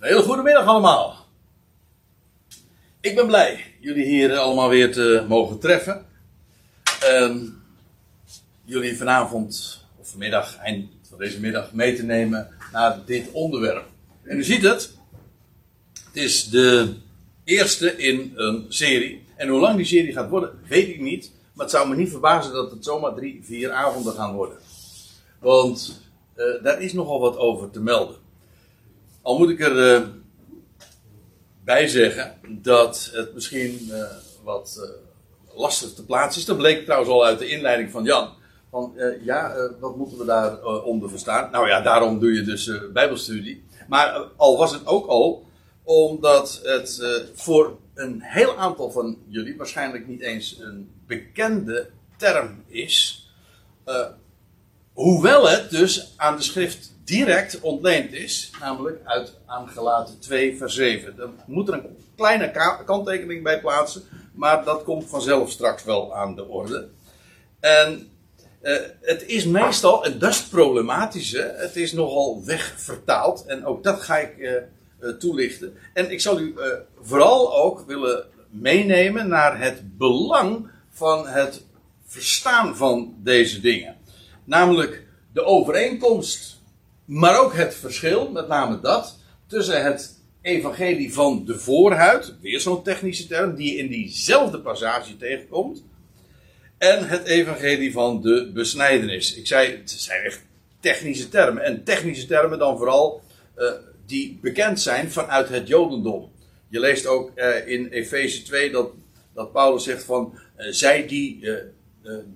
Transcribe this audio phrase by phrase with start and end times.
[0.00, 1.26] Een hele goede middag allemaal.
[3.00, 6.06] Ik ben blij jullie hier allemaal weer te mogen treffen.
[7.00, 7.62] En
[8.64, 13.84] jullie vanavond of vanmiddag, eind van deze middag, mee te nemen naar dit onderwerp.
[14.22, 14.94] En u ziet het.
[16.04, 16.94] Het is de
[17.44, 19.24] eerste in een serie.
[19.36, 21.32] En hoe lang die serie gaat worden, weet ik niet.
[21.52, 24.58] Maar het zou me niet verbazen dat het zomaar drie, vier avonden gaan worden.
[25.38, 26.02] Want
[26.36, 28.16] uh, daar is nogal wat over te melden.
[29.30, 30.06] Al moet ik er uh,
[31.64, 34.04] bij zeggen dat het misschien uh,
[34.42, 34.96] wat
[35.54, 36.46] lastig te plaatsen is.
[36.46, 38.28] Dat bleek trouwens al uit de inleiding van Jan.
[38.70, 41.50] Van ja, wat moeten we daar onder verstaan?
[41.50, 43.64] Nou ja, daarom doe je dus Bijbelstudie.
[43.88, 45.46] Maar al was het ook al
[45.82, 47.02] omdat het
[47.34, 53.28] voor een heel aantal van jullie waarschijnlijk niet eens een bekende term is.
[54.92, 61.16] Hoewel het dus aan de schrift direct ontleend is, namelijk uit Aangelaten 2, vers 7.
[61.16, 62.50] Daar moet er een kleine
[62.84, 66.88] kanttekening bij plaatsen, maar dat komt vanzelf straks wel aan de orde.
[67.60, 68.10] En
[68.62, 74.00] uh, het is meestal, en dat het problematische, het is nogal wegvertaald, en ook dat
[74.00, 74.52] ga ik uh,
[75.00, 75.76] uh, toelichten.
[75.94, 76.54] En ik zal u
[77.00, 81.64] vooral ook willen meenemen naar het belang van het
[82.06, 83.96] verstaan van deze dingen.
[84.44, 86.59] Namelijk de overeenkomst,
[87.10, 92.82] maar ook het verschil, met name dat, tussen het evangelie van de voorhuid, weer zo'n
[92.82, 95.84] technische term, die in diezelfde passage tegenkomt,
[96.78, 99.34] en het evangelie van de besnijdenis.
[99.34, 100.42] Ik zei, het zijn echt
[100.80, 101.62] technische termen.
[101.62, 103.22] En technische termen dan vooral
[103.56, 103.70] uh,
[104.06, 106.30] die bekend zijn vanuit het Jodendom.
[106.68, 108.90] Je leest ook uh, in Efeze 2 dat,
[109.34, 111.40] dat Paulus zegt van uh, zij die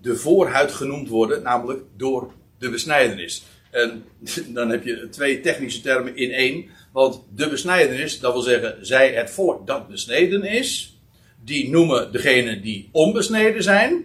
[0.01, 3.45] de voorhuid genoemd worden, namelijk door de besnijdenis.
[3.75, 4.05] En
[4.57, 6.67] dan heb je twee technische termen in één.
[6.93, 10.99] Want de besnijdenis, dat wil zeggen, zij het volk dat besneden is,
[11.45, 14.05] die noemen degene die onbesneden zijn.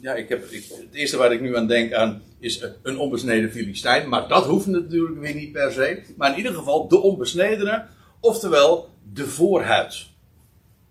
[0.00, 4.08] Ja, ik heb, het eerste waar ik nu aan denk aan is een onbesneden Filistijn.
[4.08, 6.02] Maar dat hoeft natuurlijk weer niet per se.
[6.16, 7.84] Maar in ieder geval de onbesnedene,
[8.20, 10.06] oftewel de voorhuid.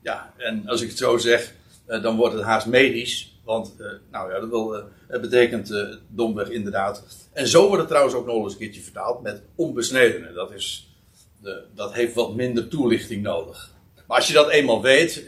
[0.01, 1.53] Ja, en als ik het zo zeg,
[1.85, 3.34] eh, dan wordt het haast medisch.
[3.45, 7.03] Want, uh, nou ja, dat het betekent uh, domweg inderdaad.
[7.33, 10.33] En zo wordt het trouwens ook nog eens een keertje vertaald met onbesnedenen.
[10.33, 10.95] Dat, is
[11.75, 13.73] dat heeft wat minder toelichting nodig.
[14.07, 15.23] Maar als je dat eenmaal weet,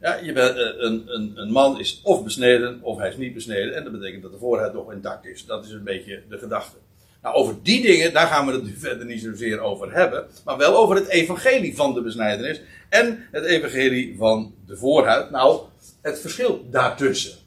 [0.00, 3.74] ja, je bent, een, een, een, man is of besneden of hij is niet besneden.
[3.74, 5.46] En dat betekent dat de voorheid nog intact is.
[5.46, 6.76] Dat is een beetje de gedachte.
[7.22, 10.26] Nou, over die dingen, daar gaan we het nu verder niet zozeer over hebben.
[10.44, 12.60] Maar wel over het evangelie van de besnijdenis.
[12.88, 15.30] En het evangelie van de voorhuid.
[15.30, 15.60] Nou,
[16.02, 17.45] het verschil daartussen.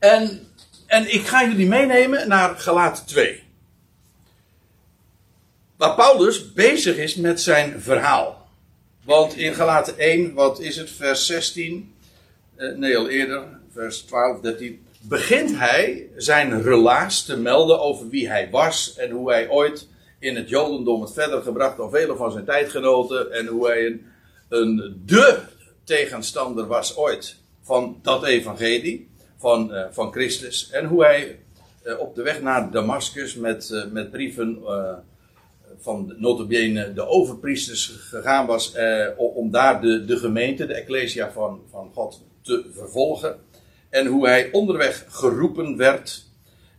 [0.00, 0.46] En,
[0.86, 3.42] en ik ga jullie meenemen naar Galaten 2.
[5.76, 8.48] Waar Paulus bezig is met zijn verhaal.
[9.04, 11.94] Want in Galaten 1, wat is het, vers 16,
[12.56, 18.28] eh, nee al eerder, vers 12, 13, begint hij zijn relaas te melden over wie
[18.28, 22.32] hij was en hoe hij ooit in het Jodendom het verder gebracht door vele van
[22.32, 24.06] zijn tijdgenoten en hoe hij een,
[24.48, 25.38] een de
[25.84, 29.09] tegenstander was ooit van dat evangelie
[29.40, 30.70] van, uh, van Christus.
[30.70, 31.38] En hoe hij
[31.84, 34.58] uh, op de weg naar Damascus met, uh, met brieven
[35.78, 38.76] van notabene de overpriesters gegaan was
[39.16, 43.36] om daar de, de gemeente, de ecclesia van, van God te vervolgen.
[43.90, 46.26] En hoe hij onderweg geroepen werd.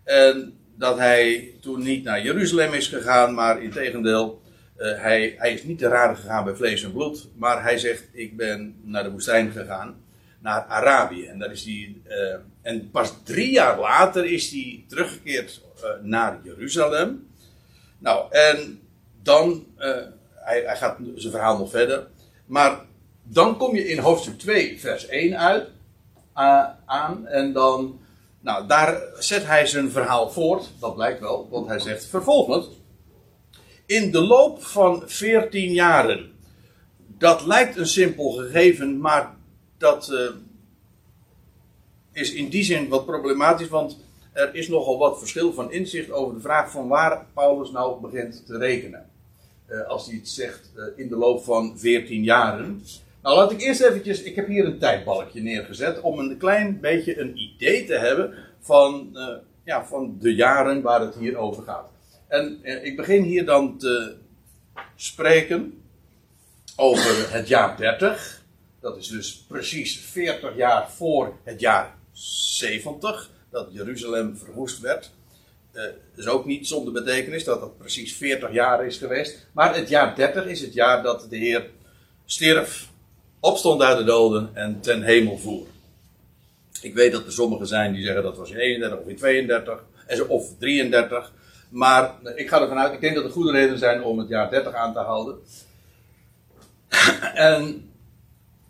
[0.04, 4.42] En dat hij toen niet naar Jeruzalem is gegaan, maar in tegendeel,
[4.78, 7.28] hij, hij is niet te raden gegaan bij vlees en bloed.
[7.36, 9.96] Maar hij zegt, ik ben naar de woestijn gegaan
[10.42, 11.26] naar Arabië.
[11.26, 16.40] En, daar is hij, uh, en pas drie jaar later is hij teruggekeerd uh, naar
[16.44, 17.28] Jeruzalem.
[17.98, 18.80] Nou, en
[19.24, 19.96] dan, uh,
[20.34, 22.08] hij, hij, gaat zijn verhaal nog verder.
[22.46, 22.86] Maar
[23.24, 25.68] dan kom je in hoofdstuk 2, vers 1 uit,
[26.86, 27.28] aan.
[27.28, 28.00] En dan,
[28.40, 30.72] nou, daar zet hij zijn verhaal voort.
[30.80, 32.68] Dat blijkt wel, want hij zegt vervolgens.
[33.86, 36.32] In de loop van 14 jaren.
[37.18, 39.36] Dat lijkt een simpel gegeven, maar
[39.82, 40.30] dat uh,
[42.12, 43.98] is in die zin wat problematisch, want
[44.34, 48.46] er is nogal wat verschil van inzicht over de vraag van waar Paulus nou begint
[48.46, 49.10] te rekenen.
[49.70, 52.84] Uh, als hij iets zegt uh, in de loop van 14 jaren.
[53.22, 57.20] Nou, laat ik eerst eventjes, ik heb hier een tijdbalkje neergezet om een klein beetje
[57.20, 59.18] een idee te hebben van,
[59.64, 61.90] ja, van de jaren waar het hier over gaat.
[62.28, 64.16] En ik begin hier dan te
[64.96, 65.82] spreken
[66.76, 68.41] over het jaar 30.
[68.82, 75.12] Dat is dus precies 40 jaar voor het jaar 70, dat Jeruzalem verwoest werd.
[75.74, 75.84] uh,
[76.16, 79.48] is ook niet zonder betekenis dat dat precies 40 jaar is geweest.
[79.52, 81.70] Maar het jaar 30 is het jaar dat de Heer
[82.26, 82.90] stierf,
[83.40, 85.68] opstond uit de doden en ten hemel voer.
[86.82, 89.80] Ik weet dat er sommigen zijn die zeggen dat was in 31 of in 32
[90.28, 91.32] of 33.
[91.70, 94.50] Maar ik ga ervan uit, ik denk dat er goede redenen zijn om het jaar
[94.50, 95.38] 30 aan te houden.
[97.34, 97.91] en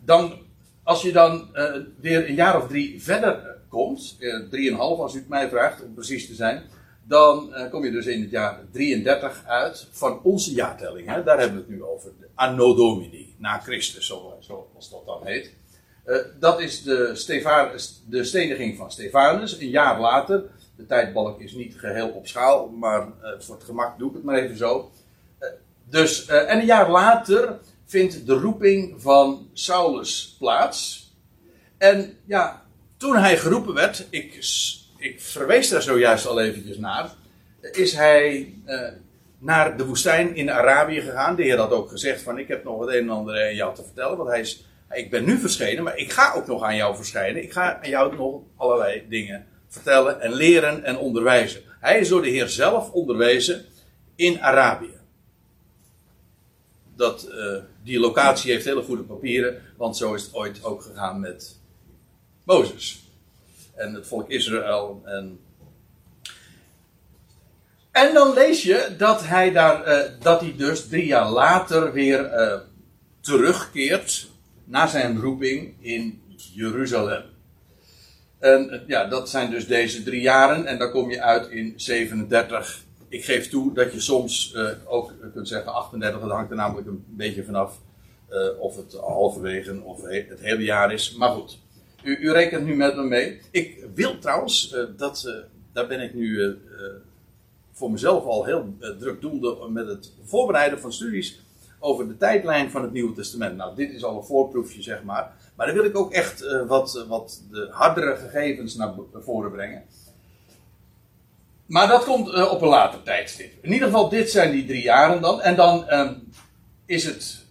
[0.04, 0.38] dan,
[0.82, 5.18] als je dan uh, weer een jaar of drie verder komt, uh, drieënhalf als u
[5.18, 6.62] het mij vraagt om precies te zijn,
[7.04, 11.08] dan uh, kom je dus in het jaar 33 uit van onze jaartelling.
[11.08, 11.22] Hè?
[11.22, 15.52] Daar hebben we het nu over, Anno Domini, na Christus, zoals dat dan heet.
[16.38, 17.68] dat is de, Stefan,
[18.08, 20.44] de steniging van Stefanus, een jaar later.
[20.76, 23.08] De tijdbalk is niet geheel op schaal, maar
[23.38, 24.90] voor het gemak doe ik het maar even zo.
[25.84, 27.58] dus, en een jaar later
[27.92, 31.10] vindt de roeping van Saulus plaats.
[31.78, 32.64] En ja,
[32.96, 34.34] toen hij geroepen werd, ik,
[34.98, 37.10] ik verwees daar zojuist al eventjes naar,
[37.60, 38.88] is hij uh,
[39.38, 41.36] naar de woestijn in Arabië gegaan.
[41.36, 43.74] De Heer had ook gezegd van ik heb nog het een en ander aan jou
[43.74, 46.76] te vertellen, want hij is, ik ben nu verschenen, maar ik ga ook nog aan
[46.76, 47.42] jou verschijnen.
[47.42, 51.62] Ik ga aan jou nog allerlei dingen vertellen en leren en onderwijzen.
[51.80, 53.64] Hij is door de Heer zelf onderwezen
[54.16, 55.00] in Arabië
[56.96, 61.20] dat, uh, die locatie heeft hele goede papieren, want zo is het ooit ook gegaan
[61.20, 61.60] met
[62.44, 63.02] Mozes.
[63.74, 65.02] En het volk Israël.
[65.04, 65.40] En,
[67.90, 72.32] en dan lees je dat hij, daar, uh, dat hij dus drie jaar later weer
[72.34, 72.60] uh,
[73.20, 74.28] terugkeert
[74.64, 76.22] naar zijn roeping in
[76.54, 77.22] Jeruzalem.
[78.38, 80.66] En ja, dat zijn dus deze drie jaren.
[80.66, 82.82] En dan kom je uit in 37
[83.12, 86.86] ik geef toe dat je soms uh, ook kunt zeggen 38, dat hangt er namelijk
[86.86, 87.80] een beetje vanaf
[88.30, 91.14] uh, of het halverwege of het hele jaar is.
[91.14, 91.58] Maar goed,
[92.02, 93.40] u, u rekent nu met me mee.
[93.50, 96.56] Ik wil trouwens, uh, dat, daar ben ik nu
[97.72, 101.40] voor mezelf al heel druk doende met het voorbereiden van studies
[101.78, 103.56] over de tijdlijn van het Nieuwe Testament.
[103.56, 105.32] Nou, dit is al een voorproefje, zeg maar.
[105.56, 109.84] Maar dan wil ik ook echt wat, wat de hardere gegevens naar voren brengen.
[111.66, 113.64] Maar dat komt uh, op een later tijdstip.
[113.64, 115.40] In ieder geval, dit zijn die drie jaren dan.
[115.40, 116.28] En dan um,
[116.86, 117.42] is het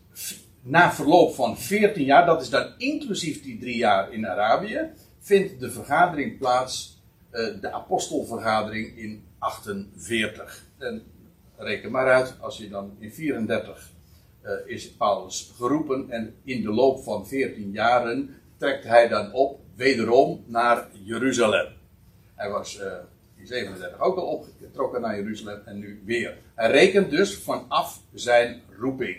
[0.61, 5.59] na verloop van 14 jaar, dat is dan inclusief die drie jaar in Arabië, vindt
[5.59, 10.65] de vergadering plaats, uh, de apostelvergadering in 48.
[10.77, 11.03] En
[11.57, 13.89] reken maar uit, als je dan in 34
[14.43, 19.33] uh, eh, is Paulus geroepen en in de loop van 14 jaren trekt hij dan
[19.33, 21.67] op wederom naar Jeruzalem.
[22.35, 22.81] Hij was
[23.41, 26.37] in 37 ook al opgetrokken naar Jeruzalem en nu weer.
[26.55, 29.17] Hij rekent dus vanaf zijn roeping.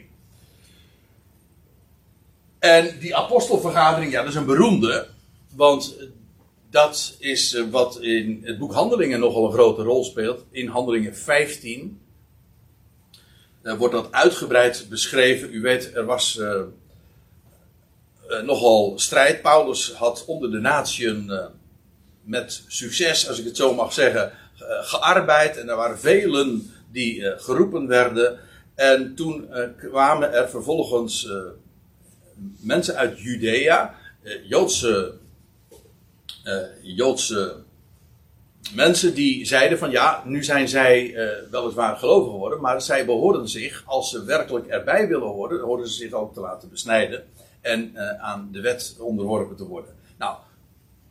[2.59, 5.09] En die apostelvergadering, ja, dat is een beroemde,
[5.55, 5.97] want
[6.71, 10.45] dat is eh, wat in het boek Handelingen nogal een grote rol speelt.
[10.51, 12.01] In Handelingen 15
[13.63, 15.55] uh, wordt dat uitgebreid beschreven.
[15.55, 16.63] U weet, er was uh,
[18.45, 19.43] nogal strijd.
[19.43, 21.33] Paulus had onder de natieën
[22.23, 24.33] met succes, als ik het zo mag zeggen,
[24.69, 25.57] eh, gearbeid.
[25.59, 28.39] En er waren velen die eh, geroepen werden.
[28.75, 31.29] En toen eh, kwamen er vervolgens
[32.61, 33.95] mensen uit Judea,
[34.45, 35.15] Joodse,
[36.83, 37.57] Joodse
[38.75, 41.15] mensen die zeiden van ja, nu zijn zij
[41.51, 45.95] weliswaar gelovig geworden, maar zij behoorden zich, als ze werkelijk erbij willen horen, horen ze
[45.95, 47.25] zich ook te laten besnijden
[47.61, 49.95] en aan de wet onderworpen te worden.
[50.19, 50.37] Nou,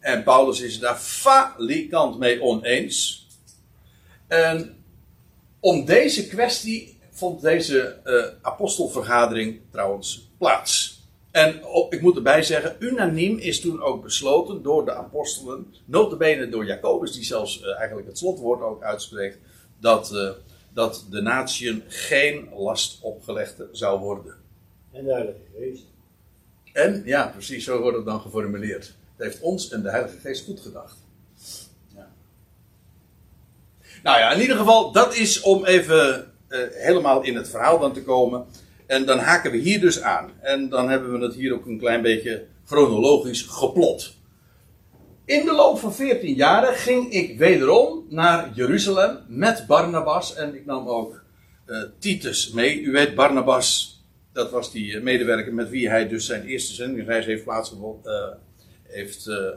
[0.02, 3.28] en Paulus is daar falikant mee oneens.
[4.28, 4.76] En
[5.60, 11.00] om deze kwestie vond deze uh, apostelvergadering trouwens plaats.
[11.32, 16.66] En ik moet erbij zeggen, unaniem is toen ook besloten door de apostelen, notabene door
[16.66, 19.38] Jacobus, die zelfs uh, eigenlijk het slotwoord ook uitspreekt,
[19.80, 20.30] dat, uh,
[20.74, 24.36] dat de natieën geen last opgelegd zou worden.
[24.92, 25.84] En de Heilige Geest.
[26.74, 30.60] En, ja, precies, zo wordt het dan geformuleerd heeft ons en de Heilige Geest goed
[30.60, 30.98] gedacht.
[31.96, 32.08] Ja.
[34.04, 37.94] Nou ja, in ieder geval, dat is om even uh, helemaal in het verhaal dan
[37.94, 38.46] te komen.
[38.86, 40.32] En dan haken we hier dus aan.
[40.42, 44.14] En dan hebben we het hier ook een klein beetje chronologisch geplot.
[45.26, 50.36] In de loop van 14 jaren ging ik wederom naar Jeruzalem met Barnabas.
[50.36, 51.24] En ik nam ook
[51.68, 52.82] uh, Titus mee.
[52.82, 54.00] U weet, Barnabas,
[54.34, 58.40] dat was die eh, medewerker met wie hij dus zijn eerste zendingsreis heeft plaatsgevonden.
[58.92, 59.50] Heeft uh,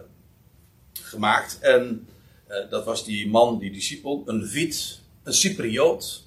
[0.92, 1.58] gemaakt.
[1.60, 2.08] En
[2.48, 6.22] uh, dat was die man, die discipel, een Levit, een Cypriot.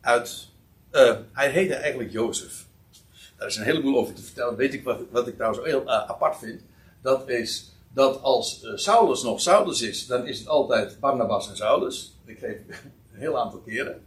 [0.00, 0.46] Uit,
[0.92, 2.66] uh, hij heette eigenlijk Jozef.
[3.36, 4.56] Daar is een heleboel over te vertellen.
[4.56, 6.60] Weet ik wat, wat ik trouwens heel apart vind.
[7.02, 12.12] Dat is dat als Saulus nog Saulus is, dan is het altijd Barnabas en Saulus.
[12.24, 12.56] Ik geef
[13.12, 14.06] een heel aantal keren.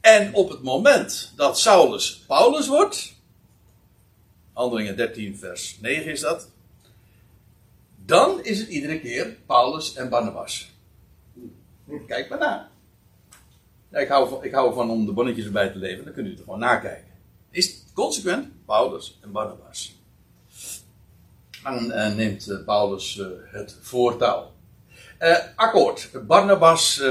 [0.00, 3.14] En op het moment dat Saulus Paulus wordt,
[4.60, 6.50] Handelingen 13, vers 9 is dat,
[8.04, 10.70] dan is het iedere keer Paulus en Barnabas.
[12.06, 12.70] Kijk maar na.
[13.90, 16.26] Ja, ik, hou van, ik hou van om de bonnetjes erbij te leveren, dan kunt
[16.26, 17.12] u het gewoon nakijken.
[17.50, 19.98] Is consequent Paulus en Barnabas.
[21.62, 24.52] Dan uh, neemt uh, Paulus uh, het voortouw.
[25.56, 26.10] akkoord.
[26.26, 27.02] Barnabas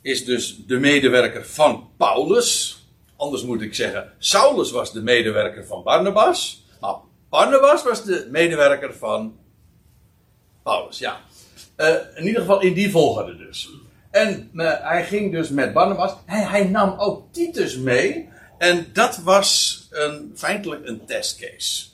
[0.00, 2.81] is dus de medewerker van Paulus.
[3.22, 6.64] Anders moet ik zeggen, Saulus was de medewerker van Barnabas.
[6.80, 6.94] Maar
[7.28, 9.38] Barnabas was de medewerker van
[10.62, 11.20] Paulus, ja.
[12.14, 13.70] in ieder geval in die volgorde dus.
[14.10, 14.50] En
[14.82, 16.14] hij ging dus met Barnabas.
[16.26, 18.28] Hij, hij nam ook Titus mee.
[18.58, 21.86] En dat was een, feitelijk een testcase.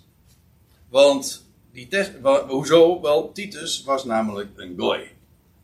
[0.88, 2.12] Want die test,
[2.46, 3.00] hoezo?
[3.00, 5.10] Wel, Titus was namelijk een goy.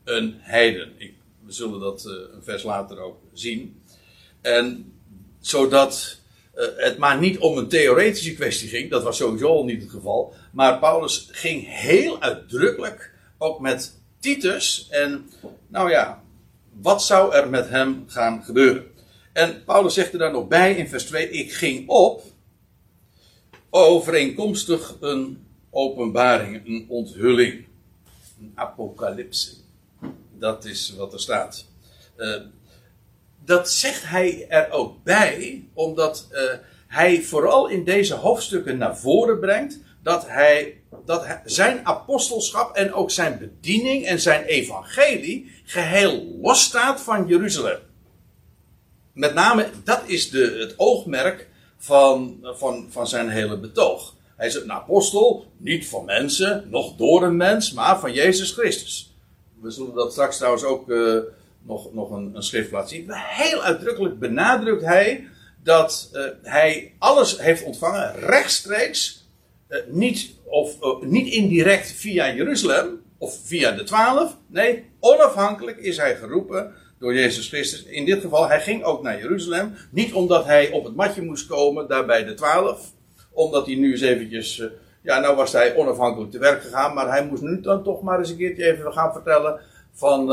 [0.04, 0.92] Een heiden.
[0.97, 3.83] Ik, we zullen dat uh, een vers later ook zien.
[4.40, 4.92] En
[5.46, 6.18] zodat
[6.54, 8.90] uh, het maar niet om een theoretische kwestie ging.
[8.90, 10.34] Dat was sowieso al niet het geval.
[10.52, 14.86] Maar Paulus ging heel uitdrukkelijk ook met Titus.
[14.90, 15.30] En
[15.66, 16.22] nou ja,
[16.80, 18.84] wat zou er met hem gaan gebeuren?
[19.32, 22.22] En Paulus zegt er dan nog bij in vers 2: Ik ging op
[23.70, 27.66] overeenkomstig een openbaring, een onthulling,
[28.40, 29.52] een apocalypse.
[30.38, 31.66] Dat is wat er staat.
[32.16, 32.40] Uh,
[33.44, 36.40] dat zegt hij er ook bij, omdat uh,
[36.86, 43.10] hij vooral in deze hoofdstukken naar voren brengt dat hij dat zijn apostelschap en ook
[43.10, 47.78] zijn bediening en zijn evangelie geheel losstaat van Jeruzalem.
[49.12, 54.14] Met name, dat is de, het oogmerk van, van, van zijn hele betoog.
[54.36, 59.14] Hij is een apostel, niet van mensen, nog door een mens, maar van Jezus Christus.
[59.60, 61.18] We zullen dat straks trouwens ook uh,
[61.66, 63.06] nog, nog een, een schrift laten zien.
[63.12, 65.28] Heel uitdrukkelijk benadrukt hij
[65.62, 69.28] dat uh, hij alles heeft ontvangen rechtstreeks,
[69.68, 74.38] uh, niet, of, niet indirect via Jeruzalem of via de twaalf.
[74.47, 77.83] Nee, onafhankelijk is hij geroepen door Jezus Christus.
[77.83, 79.75] In dit geval, hij ging ook naar Jeruzalem.
[79.90, 82.92] Niet omdat hij op het matje moest komen, daar bij de twaalf.
[83.33, 84.62] Omdat hij nu eens eventjes...
[85.02, 86.94] Ja, nou was hij onafhankelijk te werk gegaan.
[86.94, 89.61] Maar hij moest nu dan toch maar eens een keertje even gaan vertellen
[89.92, 90.30] van...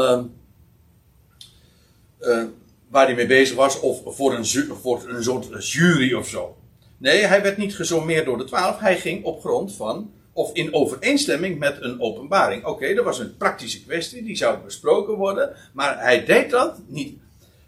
[2.21, 2.43] Uh,
[2.89, 3.79] waar hij mee bezig was.
[3.79, 4.45] Of voor een,
[4.81, 6.57] voor een soort jury of zo.
[6.97, 8.79] Nee, hij werd niet gesommeerd door de twaalf.
[8.79, 12.65] Hij ging op grond van of in overeenstemming met een openbaring.
[12.65, 17.19] Oké, dat was een praktische kwestie, die zou besproken worden, maar hij deed dat niet.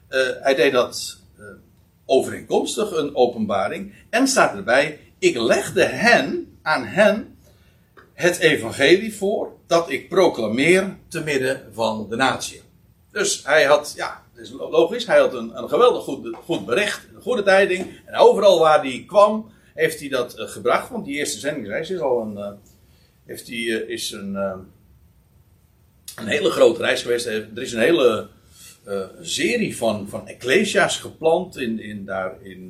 [0.09, 1.45] Uh, hij deed dat uh,
[2.05, 7.37] overeenkomstig een openbaring en staat erbij: ik legde hen aan hen
[8.13, 12.61] het evangelie voor dat ik proclameer te midden van de natie.
[13.11, 17.07] Dus hij had, ja, dat is logisch, hij had een, een geweldig goed, goed bericht,
[17.15, 18.01] een goede tijding.
[18.05, 20.89] En overal waar hij kwam, heeft hij dat uh, gebracht.
[20.89, 22.51] Want die eerste zendingsreis is al een, uh,
[23.25, 24.35] heeft hij, uh, is een,
[26.15, 27.25] een hele grote reis geweest.
[27.25, 28.27] Er is een hele
[29.21, 32.67] serie van, van ecclesia's geplant in, in, daar in,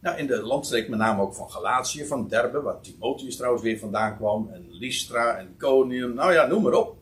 [0.00, 3.78] nou, in de landstreek, met name ook van Galatië, van Derbe, waar Timotheus trouwens weer
[3.78, 4.50] vandaan kwam.
[4.52, 6.96] En Lystra en Konium, nou ja, noem maar op.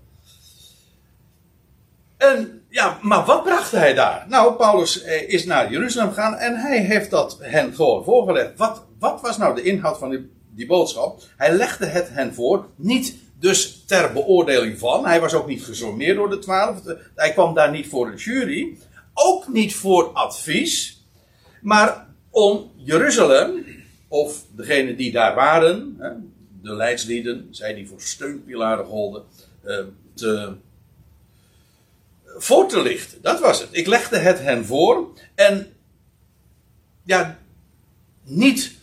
[2.16, 4.26] En ja, maar wat bracht hij daar?
[4.28, 8.56] Nou, Paulus is naar Jeruzalem gegaan en hij heeft dat hen gewoon voorgelegd.
[8.56, 11.22] Wat, wat was nou de inhoud van die, die boodschap?
[11.36, 15.06] Hij legde het hen voor, niet dus ter beoordeling van.
[15.06, 16.80] Hij was ook niet gesommeerd door de twaalf.
[17.14, 18.78] Hij kwam daar niet voor een jury.
[19.14, 21.04] Ook niet voor advies.
[21.62, 23.64] Maar om Jeruzalem,
[24.08, 25.96] of degenen die daar waren,
[26.62, 29.22] de leidslieden, zij die voor steunpilaren golden,
[29.62, 29.78] eh,
[30.14, 30.52] te,
[32.36, 33.22] voor te lichten.
[33.22, 33.68] Dat was het.
[33.72, 35.08] Ik legde het hen voor.
[35.34, 35.72] En
[37.04, 37.38] ja,
[38.22, 38.78] niet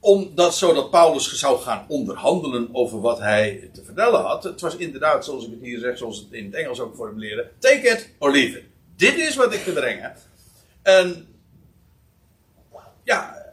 [0.00, 4.44] omdat zodat Paulus zou gaan onderhandelen over wat hij te vertellen had.
[4.44, 7.50] Het was inderdaad, zoals ik het hier zeg, zoals het in het Engels ook formuleren:
[7.58, 8.64] take it or leave it.
[8.96, 10.14] Dit is wat ik te brengen.
[10.82, 11.26] En
[13.02, 13.46] ja,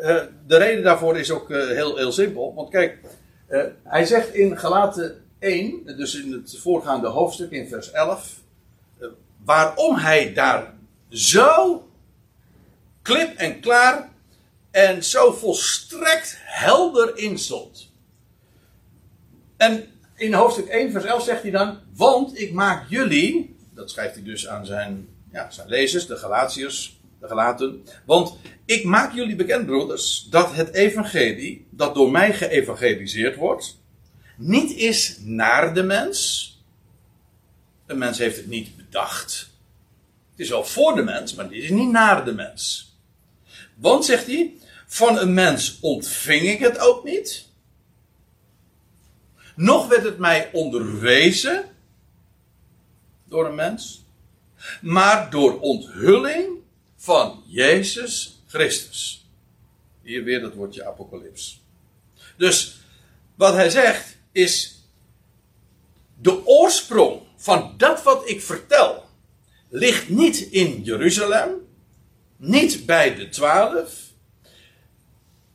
[0.00, 2.54] eh, de reden daarvoor is ook eh, heel, heel simpel.
[2.54, 2.98] Want kijk,
[3.46, 8.37] eh, hij zegt in Galaten 1, dus in het voorgaande hoofdstuk in vers 11,
[9.44, 10.74] waarom hij daar
[11.08, 11.82] zo
[13.02, 14.08] klip en klaar
[14.70, 17.92] en zo volstrekt helder in stond.
[19.56, 24.14] En in hoofdstuk 1, vers 11 zegt hij dan: Want ik maak jullie, dat schrijft
[24.14, 27.84] hij dus aan zijn, ja, zijn lezers, de Galatiërs, de Galaten.
[28.06, 33.78] Want ik maak jullie bekend, broeders, dat het evangelie, dat door mij geëvangeliseerd wordt,
[34.36, 36.46] niet is naar de mens.
[37.86, 39.50] Een mens heeft het niet bedacht.
[40.30, 42.92] Het is wel voor de mens, maar dit is niet naar de mens.
[43.74, 47.46] Want, zegt hij, van een mens ontving ik het ook niet.
[49.56, 51.64] Nog werd het mij onderwezen
[53.24, 54.04] door een mens.
[54.80, 56.48] Maar door onthulling
[56.96, 59.26] van Jezus Christus.
[60.02, 61.62] Hier weer dat woordje apocalyps.
[62.36, 62.80] Dus
[63.34, 64.82] wat hij zegt is
[66.20, 69.04] de oorsprong van dat wat ik vertel
[69.68, 71.48] ligt niet in Jeruzalem,
[72.36, 73.92] niet bij de twaalf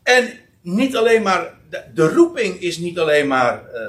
[0.04, 1.58] en niet alleen maar
[1.94, 3.82] de, roeping is niet alleen maar uh,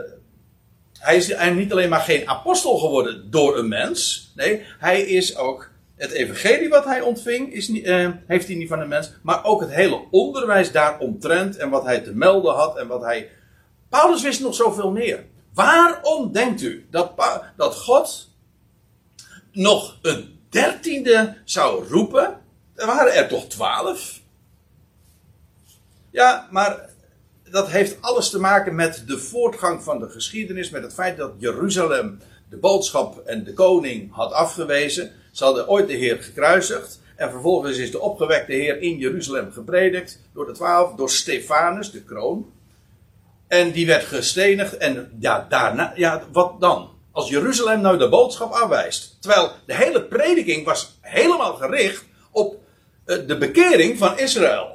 [0.99, 5.71] hij is niet alleen maar geen apostel geworden door een mens, nee, hij is ook
[5.97, 9.45] het evangelie wat hij ontving, is niet, uh, heeft hij niet van een mens, maar
[9.45, 13.31] ook het hele onderwijs daaromtrent en wat hij te melden had en wat hij.
[13.89, 15.25] Paulus wist nog zoveel meer.
[15.55, 17.13] Waarom denkt u dat,
[17.57, 18.31] dat God
[19.53, 22.41] nog een dertiende zou roepen?
[22.75, 24.21] Er waren er toch twaalf?
[26.11, 26.91] Ja, maar
[27.51, 31.33] dat heeft alles te maken met de voortgang van de geschiedenis, met het feit dat
[31.39, 35.13] Jeruzalem de boodschap en de koning had afgewezen.
[35.33, 37.01] Ze hadden ooit de Heer gekruisigd.
[37.17, 42.03] En vervolgens is de opgewekte Heer in Jeruzalem gepredikt door de twaalf, door Stefanus, de
[42.03, 42.53] kroon.
[43.49, 44.77] En die werd gestenigd.
[44.77, 46.91] En ja, daarna, ja, wat dan?
[47.13, 49.17] Als Jeruzalem nou de boodschap afwijst.
[49.21, 52.57] Terwijl de hele prediking was helemaal gericht op
[53.05, 54.75] eh, de bekering van Israël.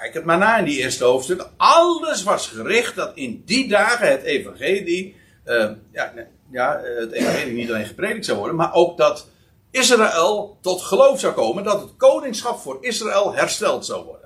[0.00, 1.48] Kijk het maar na in die eerste hoofdstuk.
[1.56, 5.16] Alles was gericht dat in die dagen het evangelie.
[5.44, 6.12] Uh, ja,
[6.50, 8.56] ja, het evangelie niet alleen gepredikt zou worden.
[8.56, 9.26] Maar ook dat
[9.70, 11.64] Israël tot geloof zou komen.
[11.64, 14.19] Dat het koningschap voor Israël hersteld zou worden.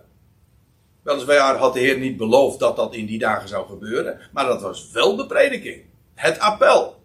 [1.05, 4.19] Weliswaar had de Heer niet beloofd dat dat in die dagen zou gebeuren.
[4.33, 5.83] Maar dat was wel de prediking.
[6.15, 7.03] Het appel.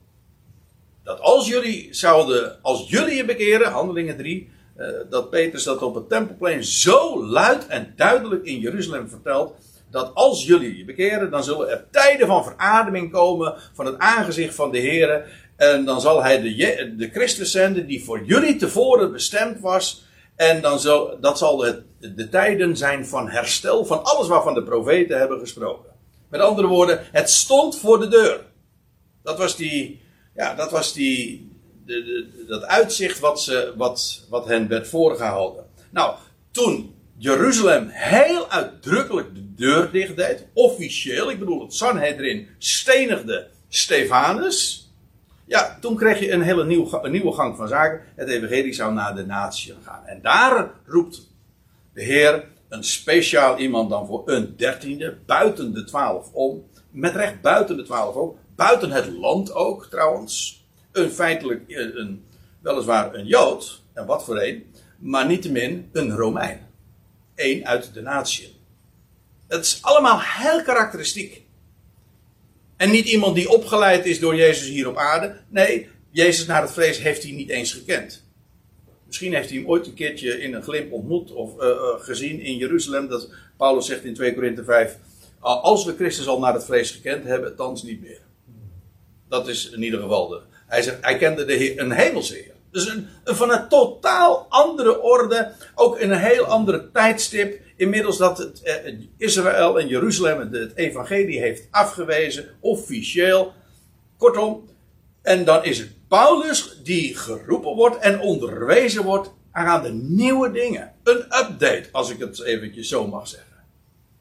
[1.03, 5.95] Dat als jullie zouden, als jullie je bekeren, handelingen 3, eh, dat Petrus dat op
[5.95, 9.55] het tempelplein zo luid en duidelijk in Jeruzalem vertelt.
[9.91, 14.55] Dat als jullie je bekeren, dan zullen er tijden van verademing komen van het aangezicht
[14.55, 15.25] van de Heer.
[15.55, 20.07] En dan zal hij de, de Christus zenden die voor jullie tevoren bestemd was.
[20.39, 24.63] En dan zal, dat zal de, de tijden zijn van herstel van alles waarvan de
[24.63, 25.91] profeten hebben gesproken.
[26.29, 28.45] Met andere woorden, het stond voor de deur.
[29.23, 30.01] Dat was die,
[30.35, 31.51] ja, dat was die,
[31.85, 35.65] de, de, dat uitzicht wat, ze, wat, wat hen werd voorgehouden.
[35.89, 36.15] Nou,
[36.51, 44.88] toen Jeruzalem heel uitdrukkelijk de deur dicht deed, officieel, ik bedoel het Sanhedrin stenigde Stefanus.
[45.49, 48.01] Ja, toen kreeg je een hele nieuw, nieuwe gang van zaken.
[48.15, 50.05] Het evangelie zou naar de natie gaan.
[50.05, 51.27] En daar roept
[51.93, 56.69] de Heer een speciaal iemand dan voor een dertiende, buiten de twaalf om.
[56.91, 58.35] Met recht buiten de twaalf om.
[58.55, 60.65] Buiten het land ook trouwens.
[60.91, 62.25] Een feitelijk, een,
[62.61, 66.67] weliswaar een Jood, en wat voor een, maar niettemin een Romein.
[67.35, 68.61] Eén uit de natie.
[69.47, 71.47] Het is allemaal heel karakteristiek.
[72.79, 75.35] En niet iemand die opgeleid is door Jezus hier op aarde.
[75.49, 78.23] Nee, Jezus naar het vlees heeft hij niet eens gekend.
[79.05, 82.39] Misschien heeft hij hem ooit een keertje in een glimp ontmoet of uh, uh, gezien
[82.39, 83.07] in Jeruzalem.
[83.07, 84.97] Dat Paulus zegt in 2 Korinthe 5.
[85.39, 88.21] Als we Christus al naar het vlees gekend hebben, thans niet meer.
[89.29, 90.41] Dat is in ieder geval de.
[90.67, 92.53] Hij zegt, hij kende de heer, een hemelse Heer.
[92.71, 95.51] Dus een, van een totaal andere orde.
[95.75, 97.61] Ook in een heel andere tijdstip.
[97.79, 102.45] Inmiddels dat het, eh, Israël en Jeruzalem het, evangelie heeft afgewezen.
[102.59, 103.53] Officieel.
[104.17, 104.69] Kortom.
[105.21, 110.93] En dan is het Paulus die geroepen wordt en onderwezen wordt aan de nieuwe dingen.
[111.03, 113.63] Een update, als ik het eventjes zo mag zeggen.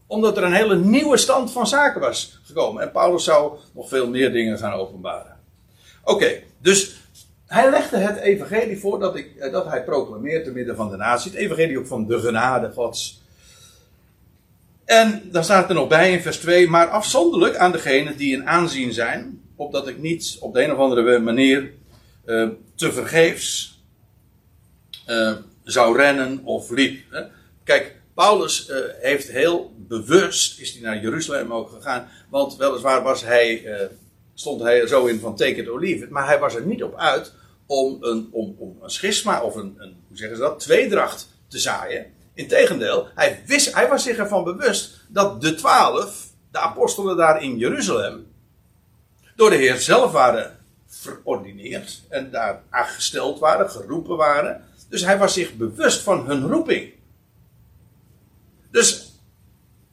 [0.06, 2.82] Omdat er een hele nieuwe stand van zaken was gekomen.
[2.82, 5.36] En Paulus zou nog veel meer dingen gaan openbaren.
[6.04, 6.96] Oké, dus
[7.46, 10.96] hij legde het evangelie voor dat, ik, eh, dat hij proclameert te midden van de
[10.96, 11.30] natie.
[11.30, 13.26] Het evangelie ook van de genade gods.
[14.88, 18.48] En dan staat er nog bij in vers 2, maar afzonderlijk aan degenen die in
[18.48, 21.72] aanzien zijn, opdat ik niet op de een of andere manier
[22.26, 23.80] uh, te vergeefs
[25.08, 27.00] uh, zou rennen of liep.
[27.10, 27.22] Hè.
[27.64, 33.24] Kijk, Paulus uh, heeft heel bewust, is hij naar Jeruzalem ook gegaan, want weliswaar was
[33.24, 33.62] hij,
[34.34, 37.32] stond hij er zo in van leave it, maar hij was er niet op uit
[37.66, 41.58] om een, om, om een schisma of een, een, hoe zeggen ze dat, tweedracht te
[41.58, 42.16] zaaien.
[42.38, 47.56] Integendeel, hij, wist, hij was zich ervan bewust dat de twaalf, de apostelen daar in
[47.56, 48.26] Jeruzalem,
[49.36, 54.64] door de Heer zelf waren verordineerd en daar aangesteld waren, geroepen waren.
[54.88, 56.92] Dus hij was zich bewust van hun roeping.
[58.70, 59.12] Dus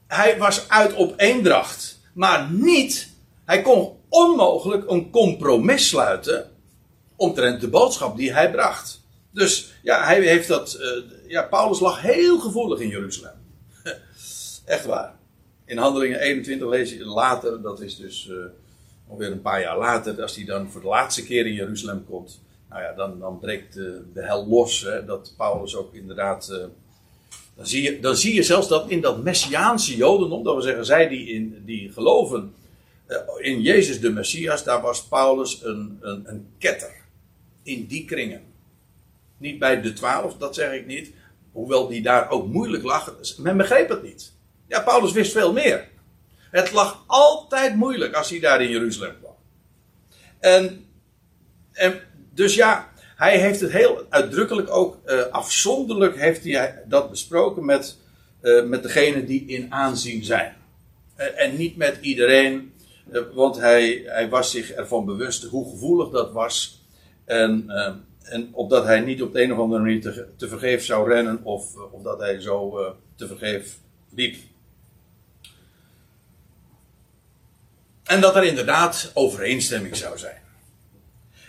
[0.07, 3.09] hij was uit op eendracht, maar niet
[3.45, 6.51] hij kon onmogelijk een compromis sluiten
[7.15, 9.01] omtrent de boodschap die hij bracht.
[9.35, 10.73] Dus ja, hij heeft dat.
[10.73, 10.89] eh,
[11.27, 13.33] ja, Paulus lag heel gevoelig in Jeruzalem.
[14.65, 15.15] Echt waar.
[15.65, 18.35] In Handelingen 21 lees je later, dat is dus eh
[19.07, 22.41] ongeveer een paar jaar later, als hij dan voor de laatste keer in Jeruzalem komt.
[22.69, 24.81] Nou ja, dan, dan breekt de, de hel los.
[24.81, 26.49] Hè, dat Paulus ook inderdaad.
[26.49, 26.57] eh,
[27.55, 30.85] dan, zie je, dan zie je zelfs dat in dat Messiaanse Jodendom, dat we zeggen,
[30.85, 32.53] zij die, in, die geloven
[33.05, 36.93] eh, in Jezus de Messias, daar was Paulus een, een, een ketter.
[37.63, 38.41] In die kringen.
[39.45, 41.13] Niet bij de twaalf, dat zeg ik niet.
[41.51, 43.15] Hoewel die daar ook moeilijk lag.
[43.37, 44.33] Men begreep het niet.
[44.67, 45.87] Ja, Paulus wist veel meer.
[46.51, 49.35] Het lag altijd moeilijk als hij daar in Jeruzalem kwam.
[50.39, 50.85] En,
[51.71, 51.99] en
[52.33, 57.97] dus ja, hij heeft het heel uitdrukkelijk ook eh, afzonderlijk heeft hij dat besproken met,
[58.41, 60.55] eh, met degenen die in aanzien zijn.
[61.15, 62.73] En niet met iedereen,
[63.11, 66.83] eh, want hij, hij was zich ervan bewust hoe gevoelig dat was.
[67.25, 67.93] En, eh,
[68.25, 70.01] en opdat hij niet op de een of andere manier
[70.37, 73.77] te, vergeef zou rennen of, of dat hij zo eh, te vergeef
[74.09, 74.35] liep.
[78.03, 80.41] En dat er inderdaad overeenstemming zou zijn.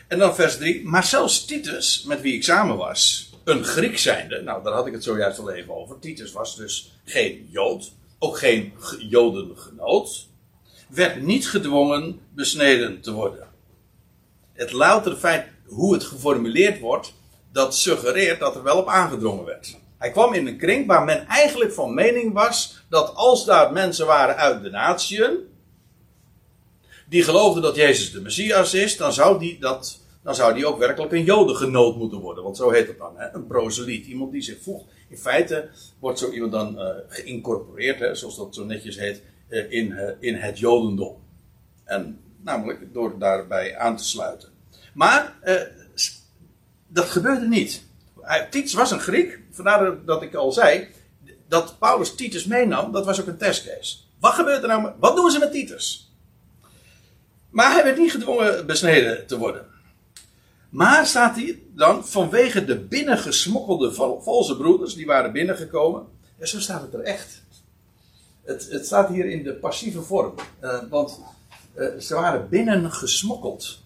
[0.09, 0.85] En dan vers 3.
[0.85, 4.43] Maar zelfs Titus, met wie ik samen was, een Griek zijnde.
[4.43, 5.99] Nou, daar had ik het zojuist al even over.
[5.99, 7.93] Titus was dus geen Jood.
[8.19, 10.29] Ook geen Jodengenoot.
[10.89, 13.49] Werd niet gedwongen besneden te worden.
[14.53, 17.13] Het loutere feit hoe het geformuleerd wordt,
[17.53, 19.77] dat suggereert dat er wel op aangedrongen werd.
[19.99, 24.07] Hij kwam in een kring waar men eigenlijk van mening was dat als daar mensen
[24.07, 25.39] waren uit de natieën,
[27.09, 30.79] die geloofden dat Jezus de Messias is, dan zou die, dat, dan zou die ook
[30.79, 32.45] werkelijk een Jodengenoot moeten worden.
[32.45, 33.35] Want zo heet het dan, hè?
[33.35, 34.07] een proseliet.
[34.07, 34.85] Iemand die zich voegt.
[35.09, 39.71] In feite wordt zo iemand dan eh, geïncorporeerd, hè, zoals dat zo netjes heet, eh,
[39.73, 41.17] in, eh, in het Jodendom.
[41.85, 44.49] En namelijk door daarbij aan te sluiten.
[44.97, 45.61] Maar eh,
[46.89, 47.83] dat gebeurde niet.
[48.51, 50.89] Titus was een Griek, vandaar dat ik al zei,
[51.49, 53.97] dat Paulus Titus meenam, dat was ook een testcase.
[54.21, 54.83] Wat gebeurt er nou?
[54.83, 56.13] met- Wat doen ze met Titus?
[57.51, 59.67] Maar hij werd niet gedwongen besneden te worden.
[60.69, 66.07] Maar staat hij dan vanwege de binnengesmokkelde val- valse broeders, die waren binnengekomen.
[66.39, 67.43] Ja, zo staat het er echt.
[68.45, 70.35] Het, het staat hier in de passieve vorm.
[70.61, 71.21] Eh, want
[71.75, 73.85] eh, ze waren binnengesmokkeld.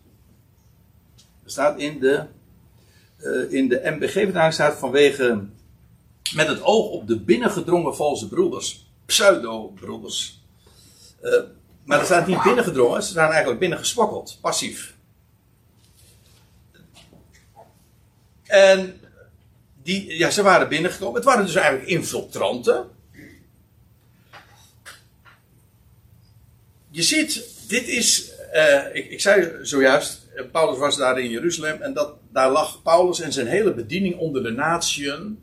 [1.51, 2.25] Er staat in de,
[3.17, 5.45] eh, in de MBG-vertaling staat vanwege
[6.35, 8.87] met het oog op de binnengedrongen valse broeders.
[9.07, 10.43] Pseudo-broeders.
[11.21, 11.33] Eh,
[11.85, 14.95] maar er staat niet binnengedrongen, ze zijn eigenlijk binnengesmokkeld, passief.
[18.47, 19.01] En
[19.83, 21.15] die, ja, ze waren binnengekomen.
[21.15, 22.91] Het waren dus eigenlijk infiltranten.
[26.91, 30.20] Je ziet, dit is, eh, ik, ik zei zojuist,
[30.53, 34.43] Paulus was daar in Jeruzalem en dat, daar lag Paulus en zijn hele bediening onder
[34.43, 35.39] de natieën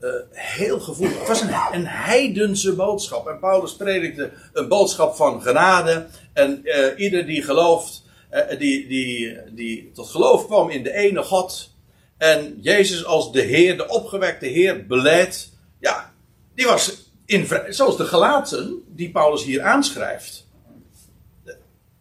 [0.00, 1.18] eh, heel gevoelig.
[1.18, 7.26] Het was een, heidense boodschap en Paulus predikte een boodschap van genade en eh, ieder
[7.26, 11.74] die gelooft, eh, die, die, die tot geloof kwam in de ene God
[12.16, 16.12] en Jezus als de Heer, de opgewekte Heer, beleid, ja,
[16.54, 20.47] die was in, zoals de gelaten die Paulus hier aanschrijft.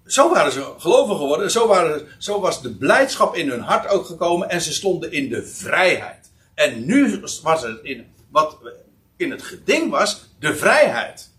[0.07, 1.51] Zo waren ze gelovig geworden.
[1.51, 4.49] Zo, waren, zo was de blijdschap in hun hart ook gekomen.
[4.49, 6.31] En ze stonden in de vrijheid.
[6.53, 8.57] En nu was het in, wat
[9.17, 11.31] in het geding was, de vrijheid.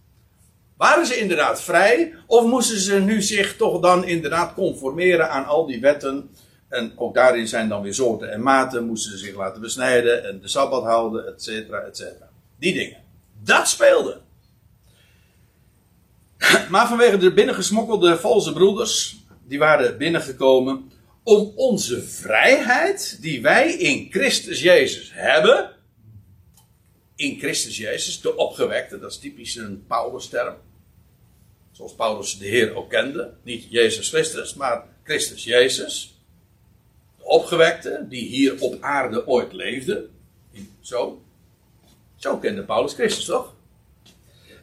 [0.77, 2.15] Waren ze inderdaad vrij?
[2.27, 6.31] Of moesten ze nu zich toch dan inderdaad conformeren aan al die wetten?
[6.69, 8.87] En ook daarin zijn dan weer soorten en maten.
[8.87, 12.29] Moesten ze zich laten besnijden en de sabbat houden, et cetera, et cetera.
[12.59, 13.03] Die dingen.
[13.43, 14.21] Dat speelde.
[16.71, 20.91] Maar vanwege de binnengesmokkelde valse broeders, die waren binnengekomen
[21.23, 25.77] om onze vrijheid, die wij in Christus Jezus hebben,
[27.17, 30.55] in Christus Jezus, de opgewekte, dat is typisch een Paulus-term,
[31.73, 36.21] zoals Paulus de Heer ook kende, niet Jezus Christus, maar Christus Jezus,
[37.17, 40.09] de opgewekte, die hier op aarde ooit leefde,
[40.81, 41.23] zo,
[42.17, 43.55] zo kende Paulus Christus toch?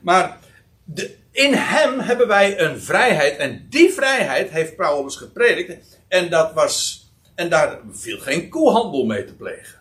[0.01, 0.39] Maar
[0.83, 3.38] de, in hem hebben wij een vrijheid.
[3.38, 5.98] En die vrijheid heeft Paulus gepredikt.
[6.08, 9.80] En, dat was, en daar viel geen koehandel mee te plegen.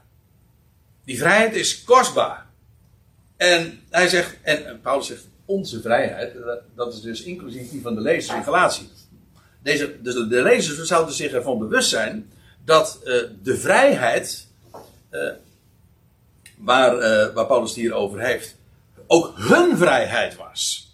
[1.05, 2.47] Die vrijheid is kostbaar.
[3.37, 6.33] En hij zegt, en Paulus zegt, onze vrijheid,
[6.75, 8.89] dat- is dus inclusief die van de lezers in Galatie.
[9.63, 12.31] Deze, dus de lezers zouden zich ervan bewust zijn
[12.65, 14.47] dat eh, de vrijheid,
[15.11, 15.31] eh,
[16.57, 18.57] waar, eh, waar Paulus het hier over heeft,
[19.07, 20.93] ook hun vrijheid was.